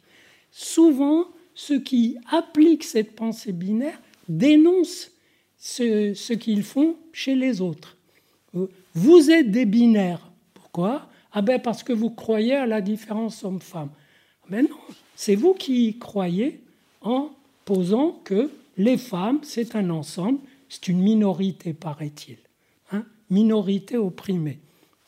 [0.51, 5.13] Souvent, ceux qui appliquent cette pensée binaire dénoncent
[5.57, 7.97] ce, qu'ils font chez les autres.
[8.95, 10.31] Vous êtes des binaires.
[10.53, 11.09] Pourquoi?
[11.33, 13.91] Ah ben parce que vous croyez à la différence homme-femme.
[14.49, 14.69] Mais non,
[15.15, 16.61] c'est vous qui croyez
[17.03, 17.31] en
[17.65, 22.39] posant que les femmes, c'est un ensemble, c'est une minorité, paraît-il.
[22.93, 24.59] Hein minorité opprimée.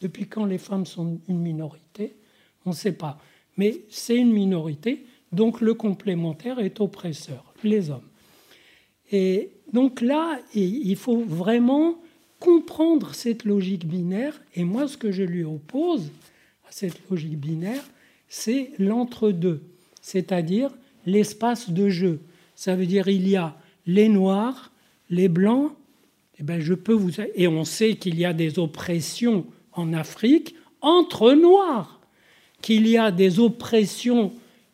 [0.00, 2.16] Depuis quand les femmes sont une minorité?
[2.64, 3.18] On ne sait pas.
[3.56, 8.08] Mais c'est une minorité, donc le complémentaire est oppresseur, les hommes.
[9.10, 11.98] Et donc là, il faut vraiment
[12.42, 14.40] comprendre cette logique binaire.
[14.56, 16.10] Et moi, ce que je lui oppose
[16.68, 17.84] à cette logique binaire,
[18.28, 19.62] c'est l'entre-deux,
[20.00, 20.70] c'est-à-dire
[21.06, 22.18] l'espace de jeu.
[22.56, 23.54] Ça veut dire il y a
[23.86, 24.72] les noirs,
[25.08, 25.72] les blancs,
[26.34, 27.10] et, eh ben je peux vous...
[27.20, 32.00] et on sait qu'il y a des oppressions en Afrique entre noirs
[32.60, 34.32] qu'il y a des oppressions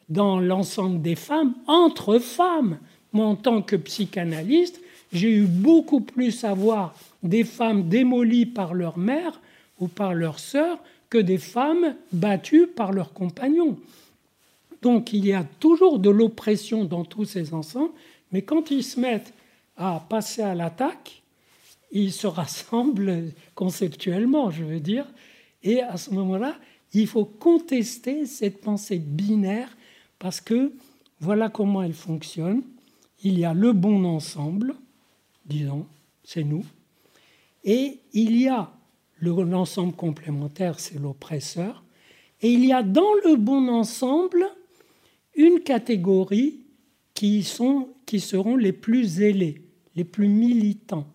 [0.09, 2.79] dans l'ensemble des femmes, entre femmes.
[3.13, 4.81] Moi, en tant que psychanalyste,
[5.13, 9.41] j'ai eu beaucoup plus à voir des femmes démolies par leur mère
[9.79, 10.79] ou par leur sœur
[11.11, 13.79] que des femmes battues par leurs compagnons.
[14.83, 17.93] Donc il y a toujours de l'oppression dans tous ces ensembles,
[18.33, 19.33] mais quand ils se mettent
[19.77, 21.23] à passer à l'attaque,
[21.91, 25.07] ils se rassemblent conceptuellement, je veux dire,
[25.63, 26.57] et à ce moment-là,
[26.93, 29.77] il faut contester cette pensée binaire
[30.19, 30.73] parce que
[31.21, 32.63] voilà comment elle fonctionne.
[33.25, 34.75] Il y a le bon ensemble,
[35.45, 35.87] disons,
[36.23, 36.65] c'est nous,
[37.69, 38.71] et il y a
[39.21, 41.85] l'ensemble complémentaire, c'est l'oppresseur,
[42.41, 44.47] et il y a dans le bon ensemble
[45.35, 46.61] une catégorie
[47.13, 49.61] qui, sont, qui seront les plus zélés,
[49.97, 51.07] les plus militants,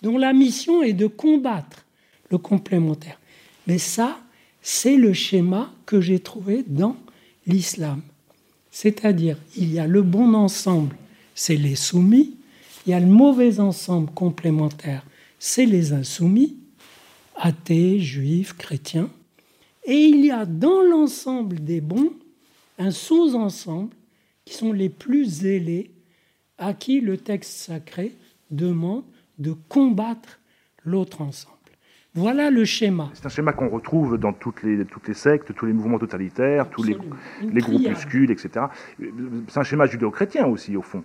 [0.00, 1.84] dont la mission est de combattre
[2.30, 3.18] le complémentaire.
[3.66, 4.20] Mais ça,
[4.62, 6.94] c'est le schéma que j'ai trouvé dans
[7.48, 8.02] l'islam.
[8.70, 10.94] C'est-à-dire, il y a le bon ensemble,
[11.34, 12.36] c'est les soumis,
[12.86, 15.02] il y a le mauvais ensemble complémentaire,
[15.38, 16.58] c'est les insoumis,
[17.36, 19.10] athées, juifs, chrétiens,
[19.84, 22.12] et il y a dans l'ensemble des bons
[22.78, 23.94] un sous-ensemble
[24.44, 25.90] qui sont les plus zélés,
[26.58, 28.14] à qui le texte sacré
[28.50, 29.04] demande
[29.38, 30.40] de combattre
[30.84, 31.54] l'autre ensemble.
[32.14, 33.10] Voilà le schéma.
[33.14, 36.68] C'est un schéma qu'on retrouve dans toutes les, toutes les sectes, tous les mouvements totalitaires,
[36.68, 36.96] tous les,
[37.42, 38.66] les groupuscules, etc.
[39.48, 41.04] C'est un schéma judéo-chrétien aussi, au fond.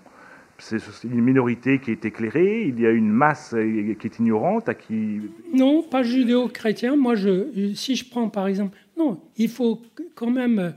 [0.64, 4.74] C'est une minorité qui est éclairée, il y a une masse qui est ignorante, à
[4.74, 5.20] qui...
[5.54, 6.96] Non, pas judéo-chrétien.
[6.96, 8.78] Moi, je, si je prends par exemple...
[8.98, 9.82] Non, il faut
[10.16, 10.74] quand même...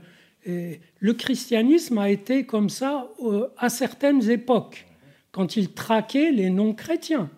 [0.47, 4.85] Euh, le christianisme a été comme ça euh, à certaines époques,
[5.31, 7.29] quand il traquait les non-chrétiens.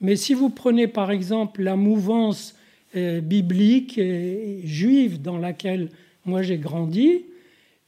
[0.00, 2.56] Mais si vous prenez par exemple la mouvance
[2.96, 5.90] euh, biblique et juive dans laquelle
[6.24, 7.26] moi j'ai grandi,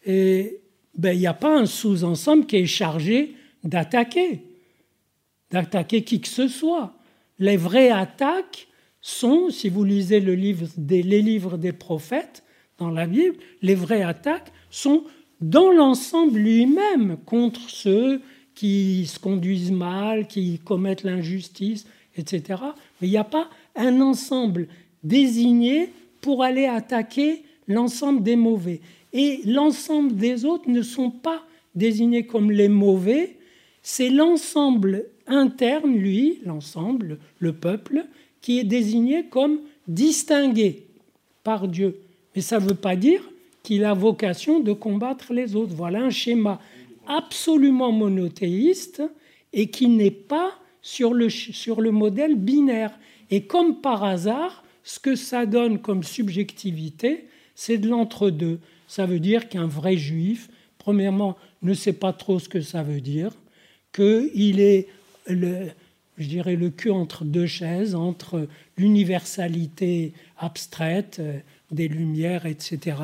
[0.06, 4.42] ben, il n'y a pas un sous-ensemble qui est chargé d'attaquer,
[5.50, 6.94] d'attaquer qui que ce soit.
[7.38, 8.68] Les vraies attaques
[9.00, 12.44] sont, si vous lisez les livres des prophètes
[12.78, 15.04] dans la Bible, les vraies attaques sont
[15.40, 18.20] dans l'ensemble lui-même contre ceux
[18.54, 22.60] qui se conduisent mal, qui commettent l'injustice, etc.
[23.00, 24.68] Mais il n'y a pas un ensemble
[25.02, 28.80] désigné pour aller attaquer l'ensemble des mauvais.
[29.12, 31.42] Et l'ensemble des autres ne sont pas
[31.74, 33.36] désignés comme les mauvais,
[33.82, 38.04] c'est l'ensemble interne, lui, l'ensemble, le peuple,
[38.40, 40.86] qui est désigné comme distingué
[41.44, 42.00] par Dieu.
[42.34, 43.22] Mais ça ne veut pas dire
[43.62, 45.74] qu'il a vocation de combattre les autres.
[45.74, 46.60] Voilà un schéma
[47.06, 49.02] absolument monothéiste
[49.52, 52.92] et qui n'est pas sur le, sur le modèle binaire.
[53.30, 58.58] Et comme par hasard, ce que ça donne comme subjectivité, c'est de l'entre-deux.
[58.88, 63.00] Ça veut dire qu'un vrai juif, premièrement, ne sait pas trop ce que ça veut
[63.00, 63.32] dire,
[63.92, 64.88] qu'il est,
[65.28, 65.68] le,
[66.18, 71.38] je dirais, le cul entre deux chaises, entre l'universalité abstraite euh,
[71.70, 72.96] des Lumières, etc.,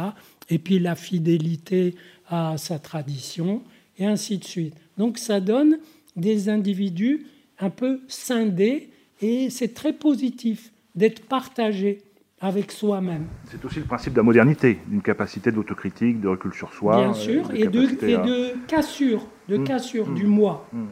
[0.50, 1.94] et puis la fidélité
[2.28, 3.62] à sa tradition,
[3.98, 4.74] et ainsi de suite.
[4.96, 5.78] Donc ça donne
[6.16, 7.26] des individus
[7.58, 8.88] un peu scindés,
[9.20, 11.98] et c'est très positif d'être partagé
[12.40, 13.26] avec soi-même.
[13.46, 16.96] C'est aussi le principe de la modernité, d'une capacité d'autocritique, de recul sur soi.
[16.96, 19.64] Bien sûr, et de, et de cassure, de mmh.
[19.64, 20.14] cassure mmh.
[20.14, 20.66] du moi.
[20.72, 20.84] Mmh.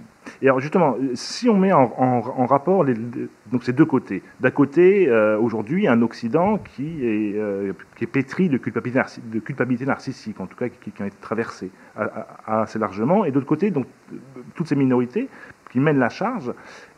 [0.42, 2.94] Et alors justement, si on met en, rapport les,
[3.52, 8.09] donc ces deux côtés, d'un côté, euh, aujourd'hui, un Occident qui est, euh, qui est
[8.09, 11.70] pétri de culpabilité, de culpabilité, narcissique, en tout cas qui, qui a été traversé
[12.44, 13.87] assez largement, et d'autre côté, donc,
[14.56, 15.28] toutes ces minorités
[15.70, 16.52] qui mènent la charge.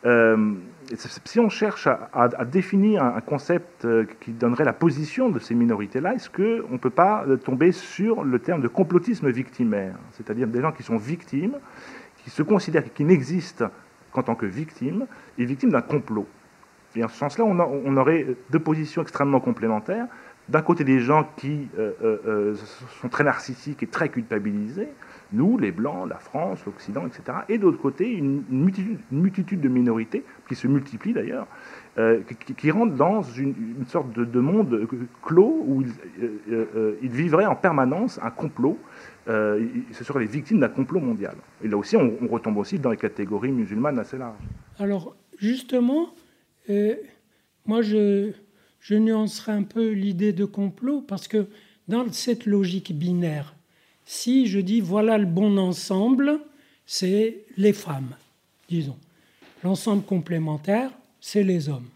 [0.05, 0.53] Euh,
[0.95, 6.15] si on cherche à, définir un, concept euh, qui donnerait la position de ces minorités-là,
[6.15, 9.95] est-ce qu'on ne peut pas euh, tomber sur le terme de complotisme victimaire?
[10.13, 11.57] C'est-à-dire des gens qui sont victimes,
[12.23, 13.69] qui se considèrent, qui n'existent
[14.11, 15.05] qu'en tant que victimes,
[15.37, 16.27] et victimes d'un complot.
[16.95, 20.07] Et en ce sens-là, on, aurait deux positions extrêmement complémentaires.
[20.47, 22.55] D'un côté, des gens qui euh,
[22.99, 24.89] sont très narcissiques et très culpabilisés,
[25.31, 27.39] nous, les Blancs, la France, l'Occident, etc.
[27.49, 28.43] Et d'autre côté, une,
[29.11, 31.47] multitude, de minorités, qui se multiplient d'ailleurs,
[31.97, 32.21] euh,
[32.57, 34.87] qui, rentrent dans une, sorte de, monde
[35.21, 38.77] clos où ils, euh, euh, vivraient en permanence un complot.
[39.27, 41.35] ce seraient les victimes d'un complot mondial.
[41.63, 44.37] Et là aussi, on, retombe aussi dans les catégories musulmanes assez larges.
[44.79, 46.09] Alors, justement,
[47.65, 48.31] moi, je,
[48.79, 51.47] je nuancerai un peu l'idée de complot, parce que
[51.87, 53.55] dans cette logique binaire,
[54.09, 56.39] si je dis voilà le bon ensemble,
[56.87, 58.15] c'est les femmes,
[58.67, 58.97] disons.
[59.63, 60.89] L'ensemble complémentaire,
[61.21, 61.87] c'est les hommes.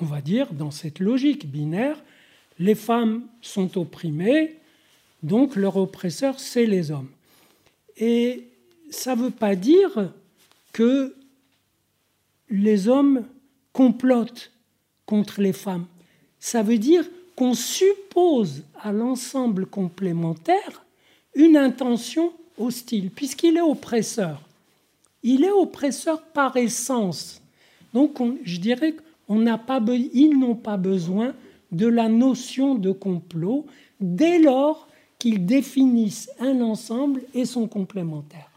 [0.00, 2.00] On va dire, dans cette logique binaire,
[2.60, 4.54] les femmes sont opprimées,
[5.24, 7.10] donc leur oppresseur, c'est les hommes.
[7.96, 8.44] Et
[8.88, 10.12] ça ne veut pas dire
[10.72, 11.12] que
[12.50, 13.24] les hommes
[13.72, 14.52] complotent
[15.06, 15.86] contre les femmes.
[16.38, 17.04] Ça veut dire
[17.38, 20.84] qu'on suppose à l'ensemble complémentaire
[21.36, 24.42] une intention hostile, puisqu'il est oppresseur.
[25.22, 27.40] Il est oppresseur par essence.
[27.94, 28.96] Donc je dirais
[29.28, 31.32] qu'ils n'ont pas besoin
[31.70, 33.66] de la notion de complot
[34.00, 34.88] dès lors
[35.20, 38.50] qu'ils définissent un ensemble et son complémentaire.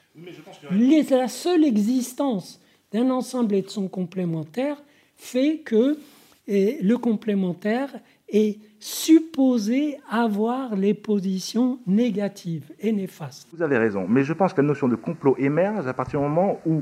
[1.11, 2.59] La seule existence
[2.91, 4.82] d'un ensemble et de son complémentaire
[5.17, 5.99] fait que
[6.47, 7.93] le complémentaire
[8.27, 13.47] est supposé avoir les positions négatives et néfastes.
[13.53, 16.25] Vous avez raison, mais je pense que la notion de complot émerge à partir du
[16.25, 16.82] moment où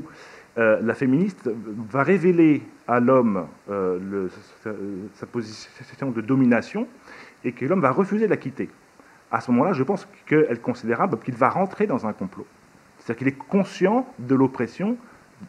[0.58, 1.48] euh, la féministe
[1.90, 4.28] va révéler à l'homme euh,
[5.14, 6.88] sa, position de domination
[7.44, 8.70] et que l'homme va refuser de la quitter.
[9.30, 12.46] à ce moment-là, je pense qu'elle est considérable qu'il va rentrer dans un complot.
[12.98, 14.96] C'est-à-dire qu'il est conscient de l'oppression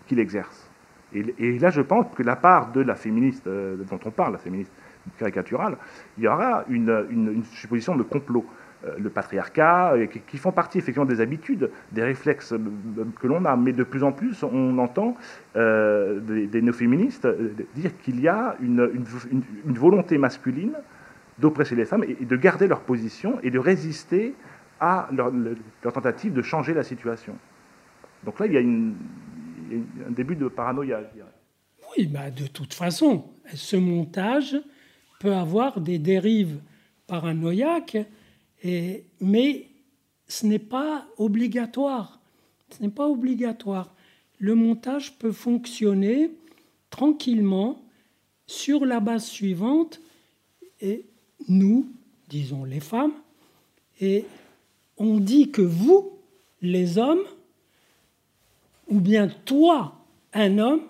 [0.07, 0.69] qu'il exerce.
[1.13, 4.39] Et, là, je pense que la part de la féministe euh, dont on parle, la
[4.39, 4.71] féministe
[5.17, 5.77] caricaturale,
[6.17, 8.45] il y aura une, une supposition de complot.
[8.83, 12.55] Euh, le patriarcat, euh, qui font partie effectivement des habitudes, des réflexes
[13.19, 13.55] que l'on a.
[13.55, 15.15] Mais de plus en plus, on entend
[15.53, 17.27] des, des néo-féministes
[17.75, 19.03] dire qu'il y a une,
[19.65, 20.73] volonté masculine
[21.37, 24.33] d'oppresser les femmes et, de garder leur position et de résister
[24.79, 25.31] à leur,
[25.83, 27.37] tentative de changer la situation.
[28.23, 31.01] Donc là, il y a, un début de paranoïa.
[31.97, 34.55] Oui, bah de toute façon, ce montage
[35.21, 36.59] peut avoir des dérives
[37.05, 37.97] paranoïaques
[39.19, 39.67] mais
[40.27, 42.19] ce n'est pas obligatoire.
[42.69, 43.93] Ce n'est pas obligatoire.
[44.37, 46.31] Le montage peut fonctionner
[46.89, 47.81] tranquillement
[48.47, 49.99] sur la base suivante.
[50.79, 51.05] Et
[51.47, 51.87] nous,
[52.29, 53.13] disons les femmes,
[53.99, 54.25] et
[54.97, 56.11] on dit que vous,
[56.61, 57.23] les hommes,
[58.87, 59.95] ou bien toi,
[60.33, 60.81] un homme,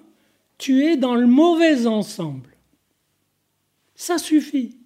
[0.57, 2.51] tu es dans le mauvais ensemble.
[4.02, 4.78] Ça suffit.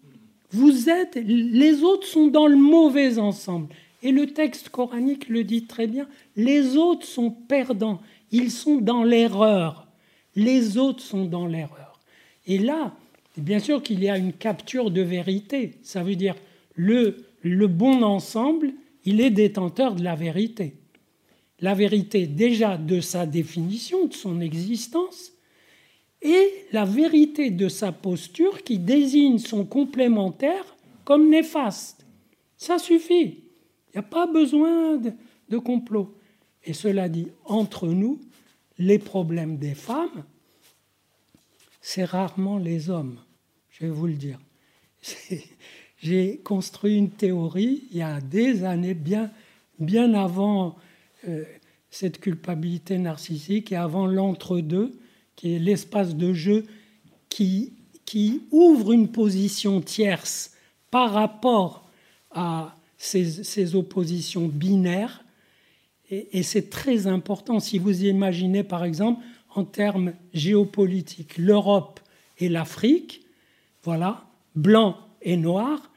[0.51, 3.73] Vous êtes, les autres sont dans le mauvais ensemble.
[4.03, 8.01] Et le texte coranique le dit très bien, les autres sont perdants,
[8.33, 9.87] ils sont dans l'erreur.
[10.35, 12.01] Les autres sont dans l'erreur.
[12.45, 12.93] Et là,
[13.37, 15.75] bien sûr qu'il y a une capture de vérité.
[15.81, 16.35] Ça veut dire
[16.75, 18.73] le, le bon ensemble,
[19.05, 20.73] il est détenteur de la vérité.
[21.61, 25.31] La vérité déjà de sa définition, de son existence,
[26.25, 32.03] et la vérité de sa posture qui désigne son complémentaire comme néfaste.
[32.57, 33.43] Ça suffit.
[33.89, 36.17] Il n'y a pas besoin de, complot.
[36.63, 38.19] Et cela dit, entre nous,
[38.79, 40.25] les problèmes des femmes,
[41.79, 43.19] c'est rarement les hommes,
[43.69, 44.39] je vais vous le dire.
[46.01, 49.31] J'ai construit une théorie il y a des années, bien,
[49.77, 50.75] bien avant
[51.27, 51.43] euh,
[51.91, 54.99] cette culpabilité narcissique et avant l'entre-deux,
[55.35, 56.65] qui est l'espace de jeu
[57.29, 57.73] qui,
[58.05, 60.51] qui ouvre une position tierce
[60.91, 61.89] par rapport
[62.31, 65.23] à ces, oppositions binaires.
[66.09, 67.59] Et, c'est très important.
[67.59, 69.23] Si vous imaginez, par exemple,
[69.53, 71.99] en termes géopolitiques, l'Europe
[72.37, 73.23] et l'Afrique,
[73.83, 74.25] voilà,
[74.55, 75.91] blanc et noir,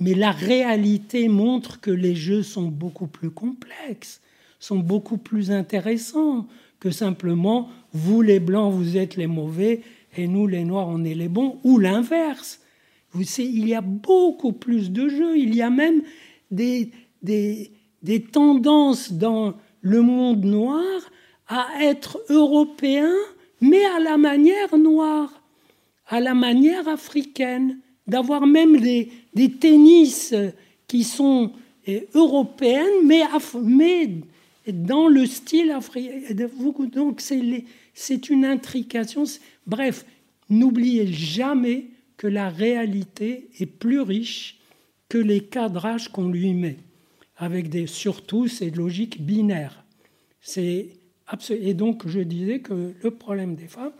[0.00, 4.20] mais la réalité montre que les jeux sont beaucoup plus complexes,
[4.58, 6.46] sont beaucoup plus intéressants
[6.84, 9.80] que simplement vous les blancs, vous êtes les mauvais,
[10.18, 12.60] et nous les noirs, on est les bons, ou l'inverse.
[13.12, 16.02] Vous savez, il y a beaucoup plus de jeux, il y a même
[16.50, 16.90] des,
[17.22, 17.72] des,
[18.02, 20.82] des tendances dans le monde noir
[21.48, 23.10] à être européen,
[23.62, 25.42] mais à la manière noire,
[26.08, 30.34] à la manière africaine, d'avoir même des, des, tennis
[30.86, 31.52] qui sont
[31.86, 33.22] eh, européennes, mais,
[33.62, 34.10] mais
[34.72, 36.34] dans le style africain.
[36.92, 39.24] Donc c'est une intrication.
[39.66, 40.04] Bref,
[40.48, 41.86] n'oubliez jamais
[42.16, 44.58] que la réalité est plus riche
[45.08, 46.78] que les cadrages qu'on lui met,
[47.36, 49.84] avec des, surtout ces logiques binaires.
[50.56, 53.92] Et donc je disais que le problème des femmes,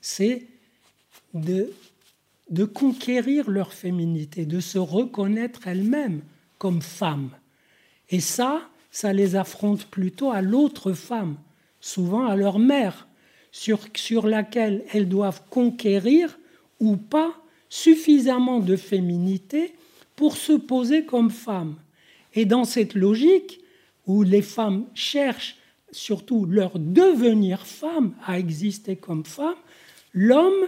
[0.00, 0.46] c'est
[1.34, 6.22] de conquérir leur féminité, de se reconnaître elles-mêmes
[6.58, 7.30] comme femmes.
[8.10, 8.68] Et ça,
[9.00, 11.36] ça les affronte plutôt à l'autre femme,
[11.80, 13.06] souvent à leur mère,
[13.52, 16.36] sur, sur laquelle elles doivent conquérir
[16.80, 17.32] ou pas
[17.68, 19.72] suffisamment de féminité
[20.16, 21.76] pour se poser comme femme.
[22.34, 23.60] Et dans cette logique
[24.08, 25.58] où les femmes cherchent
[25.92, 29.54] surtout leur devenir femme à exister comme femme,
[30.12, 30.66] l'homme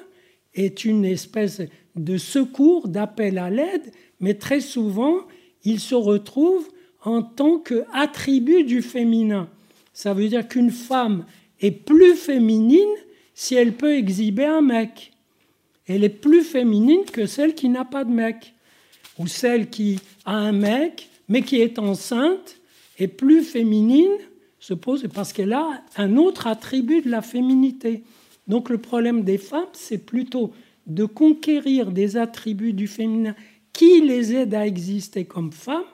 [0.55, 1.63] est une espèce
[1.97, 5.17] de secours, d'appel à l'aide, mais très souvent,
[5.65, 6.69] il se retrouve
[7.03, 9.49] en tant qu'attribut du féminin.
[9.93, 11.25] Ça veut dire qu'une femme
[11.61, 12.89] est plus féminine
[13.35, 15.13] si elle peut exhiber un mec.
[15.87, 18.55] Elle est plus féminine que celle qui n'a pas de mec.
[19.19, 22.57] Ou celle qui a un mec, mais qui est enceinte,
[22.99, 24.13] est plus féminine,
[24.59, 28.03] se pose parce qu'elle a un autre attribut de la féminité.
[28.47, 30.53] Donc le problème des femmes, c'est plutôt
[30.87, 33.35] de conquérir des attributs du féminin
[33.73, 35.85] qui les aident à exister comme femmes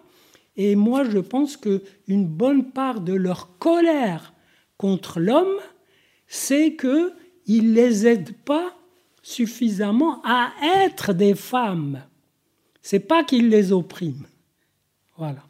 [0.56, 4.32] et moi, je pense qu'une bonne part de leur colère
[4.78, 5.56] contre l'homme,
[6.26, 8.74] c'est qu'il ne les aide pas
[9.22, 10.52] suffisamment à
[10.84, 12.02] être des femmes.
[12.80, 14.24] C'est pas qu'il les opprime.
[15.18, 15.42] Voilà.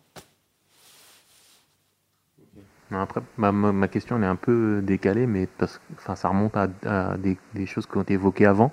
[2.90, 7.66] Après, ma, question est un peu décalée, mais parce, enfin, ça remonte à, des, des,
[7.66, 8.72] choses qui ont été évoquées avant.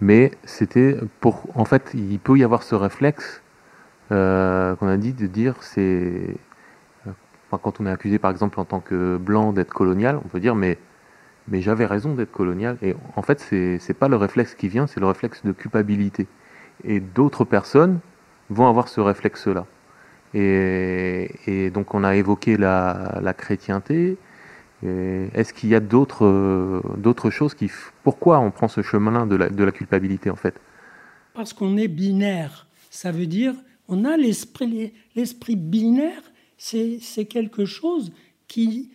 [0.00, 1.44] Mais c'était pour.
[1.54, 3.41] En fait, il peut y avoir ce réflexe
[4.10, 6.36] euh, qu'on a dit de dire c'est
[7.50, 10.54] quand on est accusé par exemple en tant que blanc d'être colonial, on peut dire
[10.54, 10.78] mais
[11.48, 12.78] mais j'avais raison d'être colonial.
[12.82, 16.26] Et en fait, c'est n'est pas le réflexe qui vient, c'est le réflexe de culpabilité.
[16.84, 18.00] Et d'autres personnes
[18.50, 19.66] vont avoir ce réflexe-là.
[20.34, 24.16] Et, donc, on a évoqué la, chrétienté.
[24.82, 27.70] Est-ce qu'il y a d'autres choses qui.
[28.02, 30.54] Pourquoi on prend ce chemin de la, de la culpabilité, en fait?
[31.34, 32.66] Parce qu'on est binaire.
[32.90, 33.54] Ça veut dire,
[33.88, 38.12] on a l'esprit binaire c'est quelque chose
[38.46, 38.90] qui,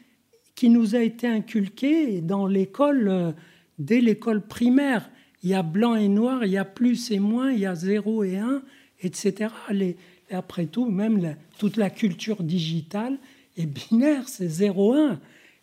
[0.55, 3.31] qui nous a été inculqué dans l'école, euh,
[3.77, 5.09] dès l'école primaire.
[5.43, 7.75] Il y a blanc et noir, il y a plus et moins, il y a
[7.75, 8.61] zéro et un,
[9.01, 9.51] etc.
[9.69, 9.97] Les,
[10.31, 13.17] après tout, même toute la culture digitale
[13.57, 15.17] est binaire, c'est 0-1.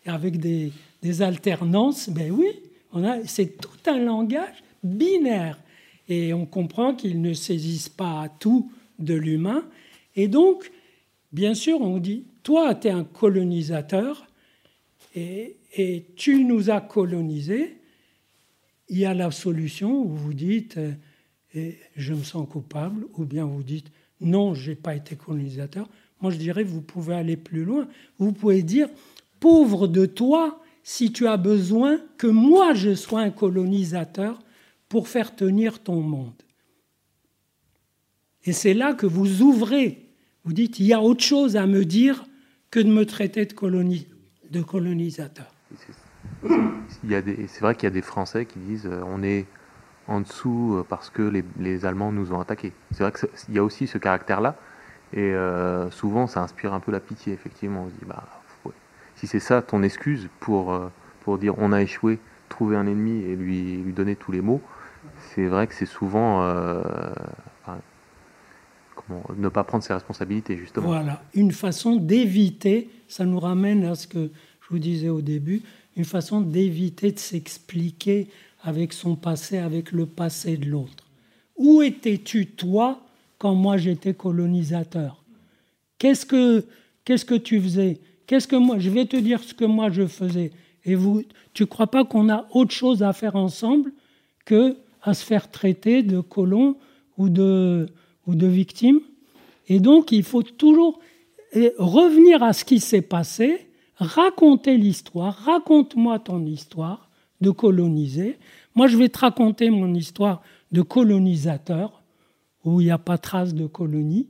[0.07, 0.73] Et avec des,
[1.03, 2.49] des, alternances, ben oui,
[3.25, 5.59] c'est tout un langage binaire.
[6.09, 9.65] Et on comprend qu'ils ne saisissent pas tout de l'humain.
[10.17, 10.71] Et donc,
[11.35, 14.29] Bien sûr, on dit, toi, tu es un colonisateur
[15.17, 15.57] et,
[16.15, 17.81] tu nous as colonisés.
[18.89, 20.93] Il y a la solution où vous dites, euh,
[21.53, 23.91] et je me sens coupable, ou bien vous dites,
[24.21, 25.89] non, je n'ai pas été colonisateur.
[26.21, 27.89] Moi, je dirais, vous pouvez aller plus loin.
[28.19, 28.89] Vous pouvez dire,
[29.41, 34.39] pauvre de toi, si tu as besoin que moi, je sois un colonisateur
[34.89, 36.45] pour faire tenir ton monde.
[38.45, 40.05] Et c'est là que vous ouvrez
[40.45, 42.27] vous dites, il y a autre chose à me dire
[42.71, 43.55] que de me traiter de,
[44.51, 45.47] de colonisateur.
[46.43, 49.47] C'est vrai qu'il y a des Français qui disent euh, on est
[50.07, 52.73] en dessous euh, parce que les, Allemands nous ont attaqués.
[52.93, 54.57] C'est vrai qu'il y a aussi ce caractère-là.
[55.15, 57.85] Et euh, souvent, ça inspire un peu la pitié, effectivement.
[57.85, 58.25] On se dit, bah,
[59.17, 60.79] si c'est ça ton excuse pour,
[61.23, 62.19] pour dire on a échoué,
[62.49, 64.61] trouver un ennemi et lui, lui donner tous les mots,
[65.19, 66.43] c'est vrai que c'est souvent
[69.37, 70.87] ne pas prendre ses responsabilités, justement.
[70.87, 74.31] Voilà, une façon d'éviter, ça nous ramène à ce que
[74.63, 75.63] je vous disais au début,
[75.97, 78.29] une façon d'éviter de s'expliquer
[78.63, 81.05] avec son passé, avec le passé de l'autre.
[81.57, 83.01] Où étais-tu, toi,
[83.39, 85.23] quand moi j'étais colonisateur?
[85.99, 86.65] Qu'est-ce que
[87.05, 88.01] qu'est-ce que tu faisais?
[88.27, 90.51] Qu'est-ce que moi Je vais te dire ce que moi je faisais.
[90.85, 93.93] Et vous, tu crois pas qu'on a autre chose à faire ensemble
[94.45, 96.77] que à se faire traiter de colon
[97.19, 97.87] ou de
[98.27, 99.01] ou de victimes.
[99.69, 101.01] Et donc, il faut toujours
[101.79, 107.09] revenir à ce qui s'est passé, raconter l'histoire, raconte-moi ton histoire
[107.41, 108.39] de coloniser.
[108.75, 112.03] Moi, je vais te raconter mon histoire de colonisateur,
[112.65, 114.29] où il n'y a pas trace de colonie.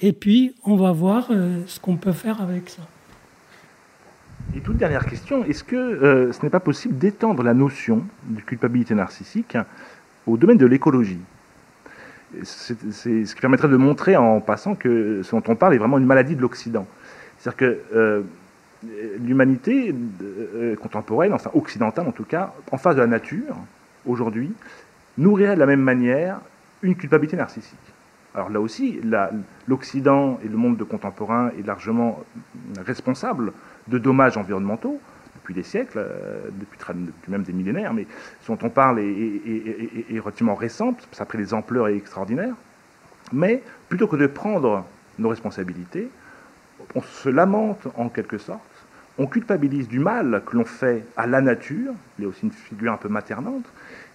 [0.00, 2.82] Et puis, on va voir euh, ce qu'on peut faire avec ça.
[4.54, 8.40] Et toute dernière question, est-ce que euh, ce n'est pas possible d'étendre la notion de
[8.40, 9.56] culpabilité narcissique
[10.26, 11.20] au domaine de l'écologie?
[12.42, 12.76] C'est
[13.24, 16.06] ce qui permettrait de montrer en passant que ce dont on parle est vraiment une
[16.06, 16.86] maladie de l'Occident.
[17.38, 18.22] C'est-à-dire que euh,
[19.20, 23.56] l'humanité euh, contemporaine, enfin occidentale en tout cas, en face de la nature,
[24.06, 24.52] aujourd'hui,
[25.18, 26.40] nourrirait de la même manière
[26.82, 27.78] une culpabilité narcissique.
[28.34, 29.00] Alors là aussi,
[29.68, 32.22] l'Occident et le monde contemporain est largement
[32.78, 33.52] responsable
[33.88, 34.98] de dommages environnementaux,
[35.42, 36.78] depuis des siècles, euh, depuis,
[37.28, 38.06] même des millénaires, mais
[38.46, 42.54] dont on parle est, relativement récente, ça a pris des ampleurs extraordinaires.
[43.32, 44.84] Mais plutôt que de prendre
[45.18, 46.08] nos responsabilités,
[46.94, 48.60] on se lamente en quelque sorte,
[49.18, 52.52] on culpabilise du mal que l'on fait à la nature, il y a aussi une
[52.52, 53.64] figure un peu maternante,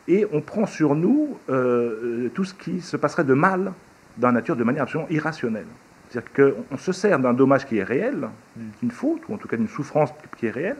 [0.07, 3.73] et on prend sur nous euh, tout ce qui se passerait de mal
[4.17, 5.67] dans la nature de manière absolument irrationnelle.
[6.09, 9.57] C'est-à-dire qu'on se sert d'un dommage qui est réel, d'une faute, ou en tout cas
[9.57, 10.77] d'une souffrance qui est réelle,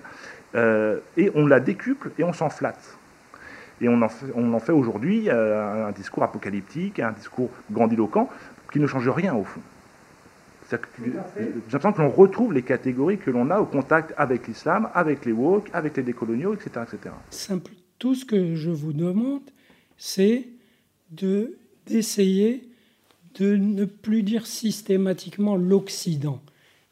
[0.56, 2.98] euh, et on la décuple et on s'en flatte.
[3.82, 8.30] Et on en fait, on en fait aujourd'hui euh, un discours apocalyptique, un discours grandiloquent,
[8.72, 9.62] qui ne change rien au fond.
[10.70, 10.78] J'ai
[11.72, 15.32] l'impression que l'on retrouve les catégories que l'on a au contact avec l'islam, avec les
[15.32, 16.70] woke, avec les décoloniaux, etc.
[16.84, 17.16] etc.
[17.30, 17.72] Simple.
[18.00, 19.44] Tout ce que je vous demande,
[19.98, 20.48] c'est
[21.12, 22.70] de, d'essayer
[23.36, 26.42] de ne plus dire systématiquement l'Occident.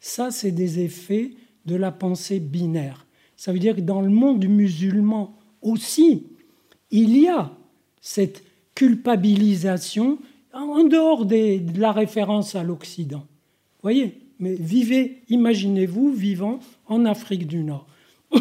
[0.00, 1.32] Ça, c'est des effets
[1.66, 3.05] de la pensée binaire.
[3.36, 6.24] Ça veut dire que dans le monde musulman aussi,
[6.90, 7.50] il y a
[8.00, 8.42] cette
[8.74, 10.18] culpabilisation
[10.52, 13.24] en dehors de la référence à l'Occident.
[13.82, 17.86] Voyez, mais vivez, imaginez-vous vivant en Afrique du Nord.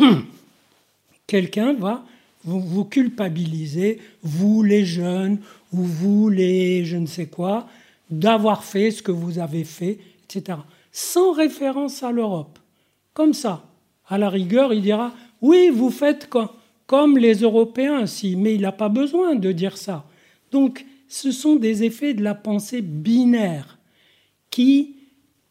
[1.28, 2.06] Quelqu'un va
[2.44, 5.40] vous, vous culpabiliser, vous les jeunes,
[5.74, 7.68] ou vous les je ne sais quoi,
[8.10, 10.60] d'avoir fait ce que vous avez fait, etc.
[10.92, 12.60] Sans référence à l'Europe.
[13.14, 13.66] Comme ça.
[14.08, 16.30] À la rigueur, il dira Oui, vous faites
[16.88, 20.06] comme les Européens, si, mais il n'a pas besoin de dire ça.
[20.52, 23.78] Donc, ce sont des effets de la pensée binaire.
[24.52, 24.96] qui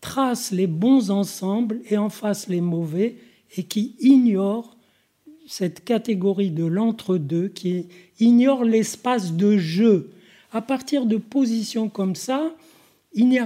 [0.00, 3.16] trace les bons ensembles et en face les mauvais
[3.56, 4.76] et qui ignore
[5.46, 7.86] cette catégorie de l'entre-deux, qui
[8.20, 10.10] ignore l'espace de jeu.
[10.52, 12.54] À partir de positions comme ça,
[13.14, 13.38] il n'y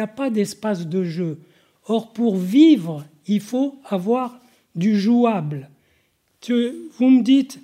[0.00, 1.38] a pas d'espace de jeu.
[1.86, 4.40] Or, pour vivre, il faut avoir
[4.74, 5.70] du jouable.
[6.48, 7.60] vous me dites,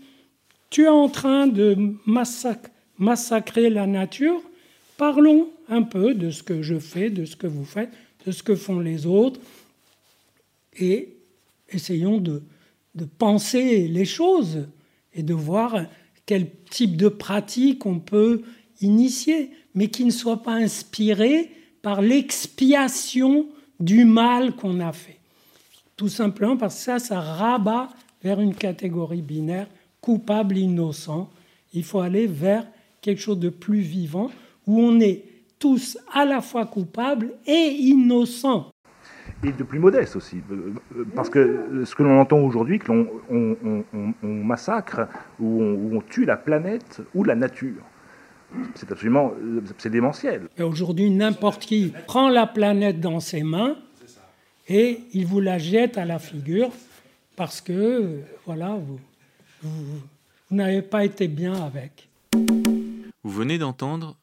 [0.71, 1.77] tu es en train de
[2.99, 4.41] massacrer la nature,
[4.97, 7.91] parlons un peu de ce que je fais, de ce que vous faites,
[8.27, 9.41] de ce que font les autres,
[10.79, 11.17] et
[11.71, 12.43] essayons de,
[12.95, 14.69] de penser les choses
[15.15, 15.87] et de voir
[16.27, 18.43] quel type de pratique on peut
[18.81, 21.51] initier, mais qui ne soit pas inspiré
[21.83, 23.49] par l'expiation
[23.79, 25.20] du mal qu'on a fait.
[26.01, 27.91] Tout simplement parce que ça, ça rabat
[28.25, 29.67] vers une catégorie binaire,
[30.01, 31.29] coupable, innocent.
[31.75, 32.67] Il faut aller vers
[33.03, 34.31] quelque chose de plus vivant,
[34.67, 35.23] où on est
[35.59, 38.71] tous à la fois coupables et innocents.
[39.45, 40.39] Et de plus modeste aussi.
[40.51, 45.07] Euh, euh, parce que ce que l'on entend aujourd'hui, que l'on on, massacre
[45.39, 47.83] ou on, tue la planète ou la nature.
[48.75, 49.35] C'est absolument
[49.77, 50.49] c'est démentiel.
[50.59, 53.77] Aujourd'hui, n'importe qui prend la planète dans ses mains
[54.71, 56.71] et il vous la jette à la figure
[57.35, 58.81] parce que voilà,
[59.63, 60.01] vous
[60.51, 62.09] n'avez pas été bien avec.
[63.25, 64.17] Vous venez d'entendre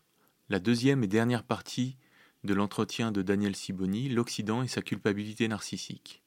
[0.49, 1.97] la deuxième et dernière partie
[2.45, 6.23] de l'entretien de Daniel Siboni, L'Occident et sa culpabilité narcissique.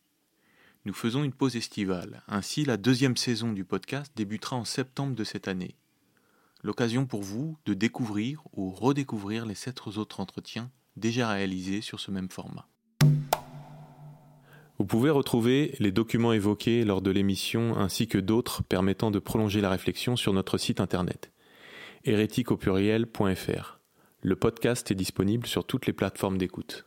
[0.84, 5.24] Nous faisons une pause estivale, ainsi la deuxième saison du podcast débutera en septembre de
[5.24, 5.76] cette année.
[6.62, 12.10] L'occasion pour vous de découvrir ou redécouvrir les sept autres entretiens déjà réalisés sur ce
[12.10, 12.66] même format.
[14.80, 19.60] Vous pouvez retrouver les documents évoqués lors de l'émission ainsi que d'autres permettant de prolonger
[19.60, 21.30] la réflexion sur notre site internet
[22.06, 22.50] hérétique
[24.22, 26.86] Le podcast est disponible sur toutes les plateformes d'écoute.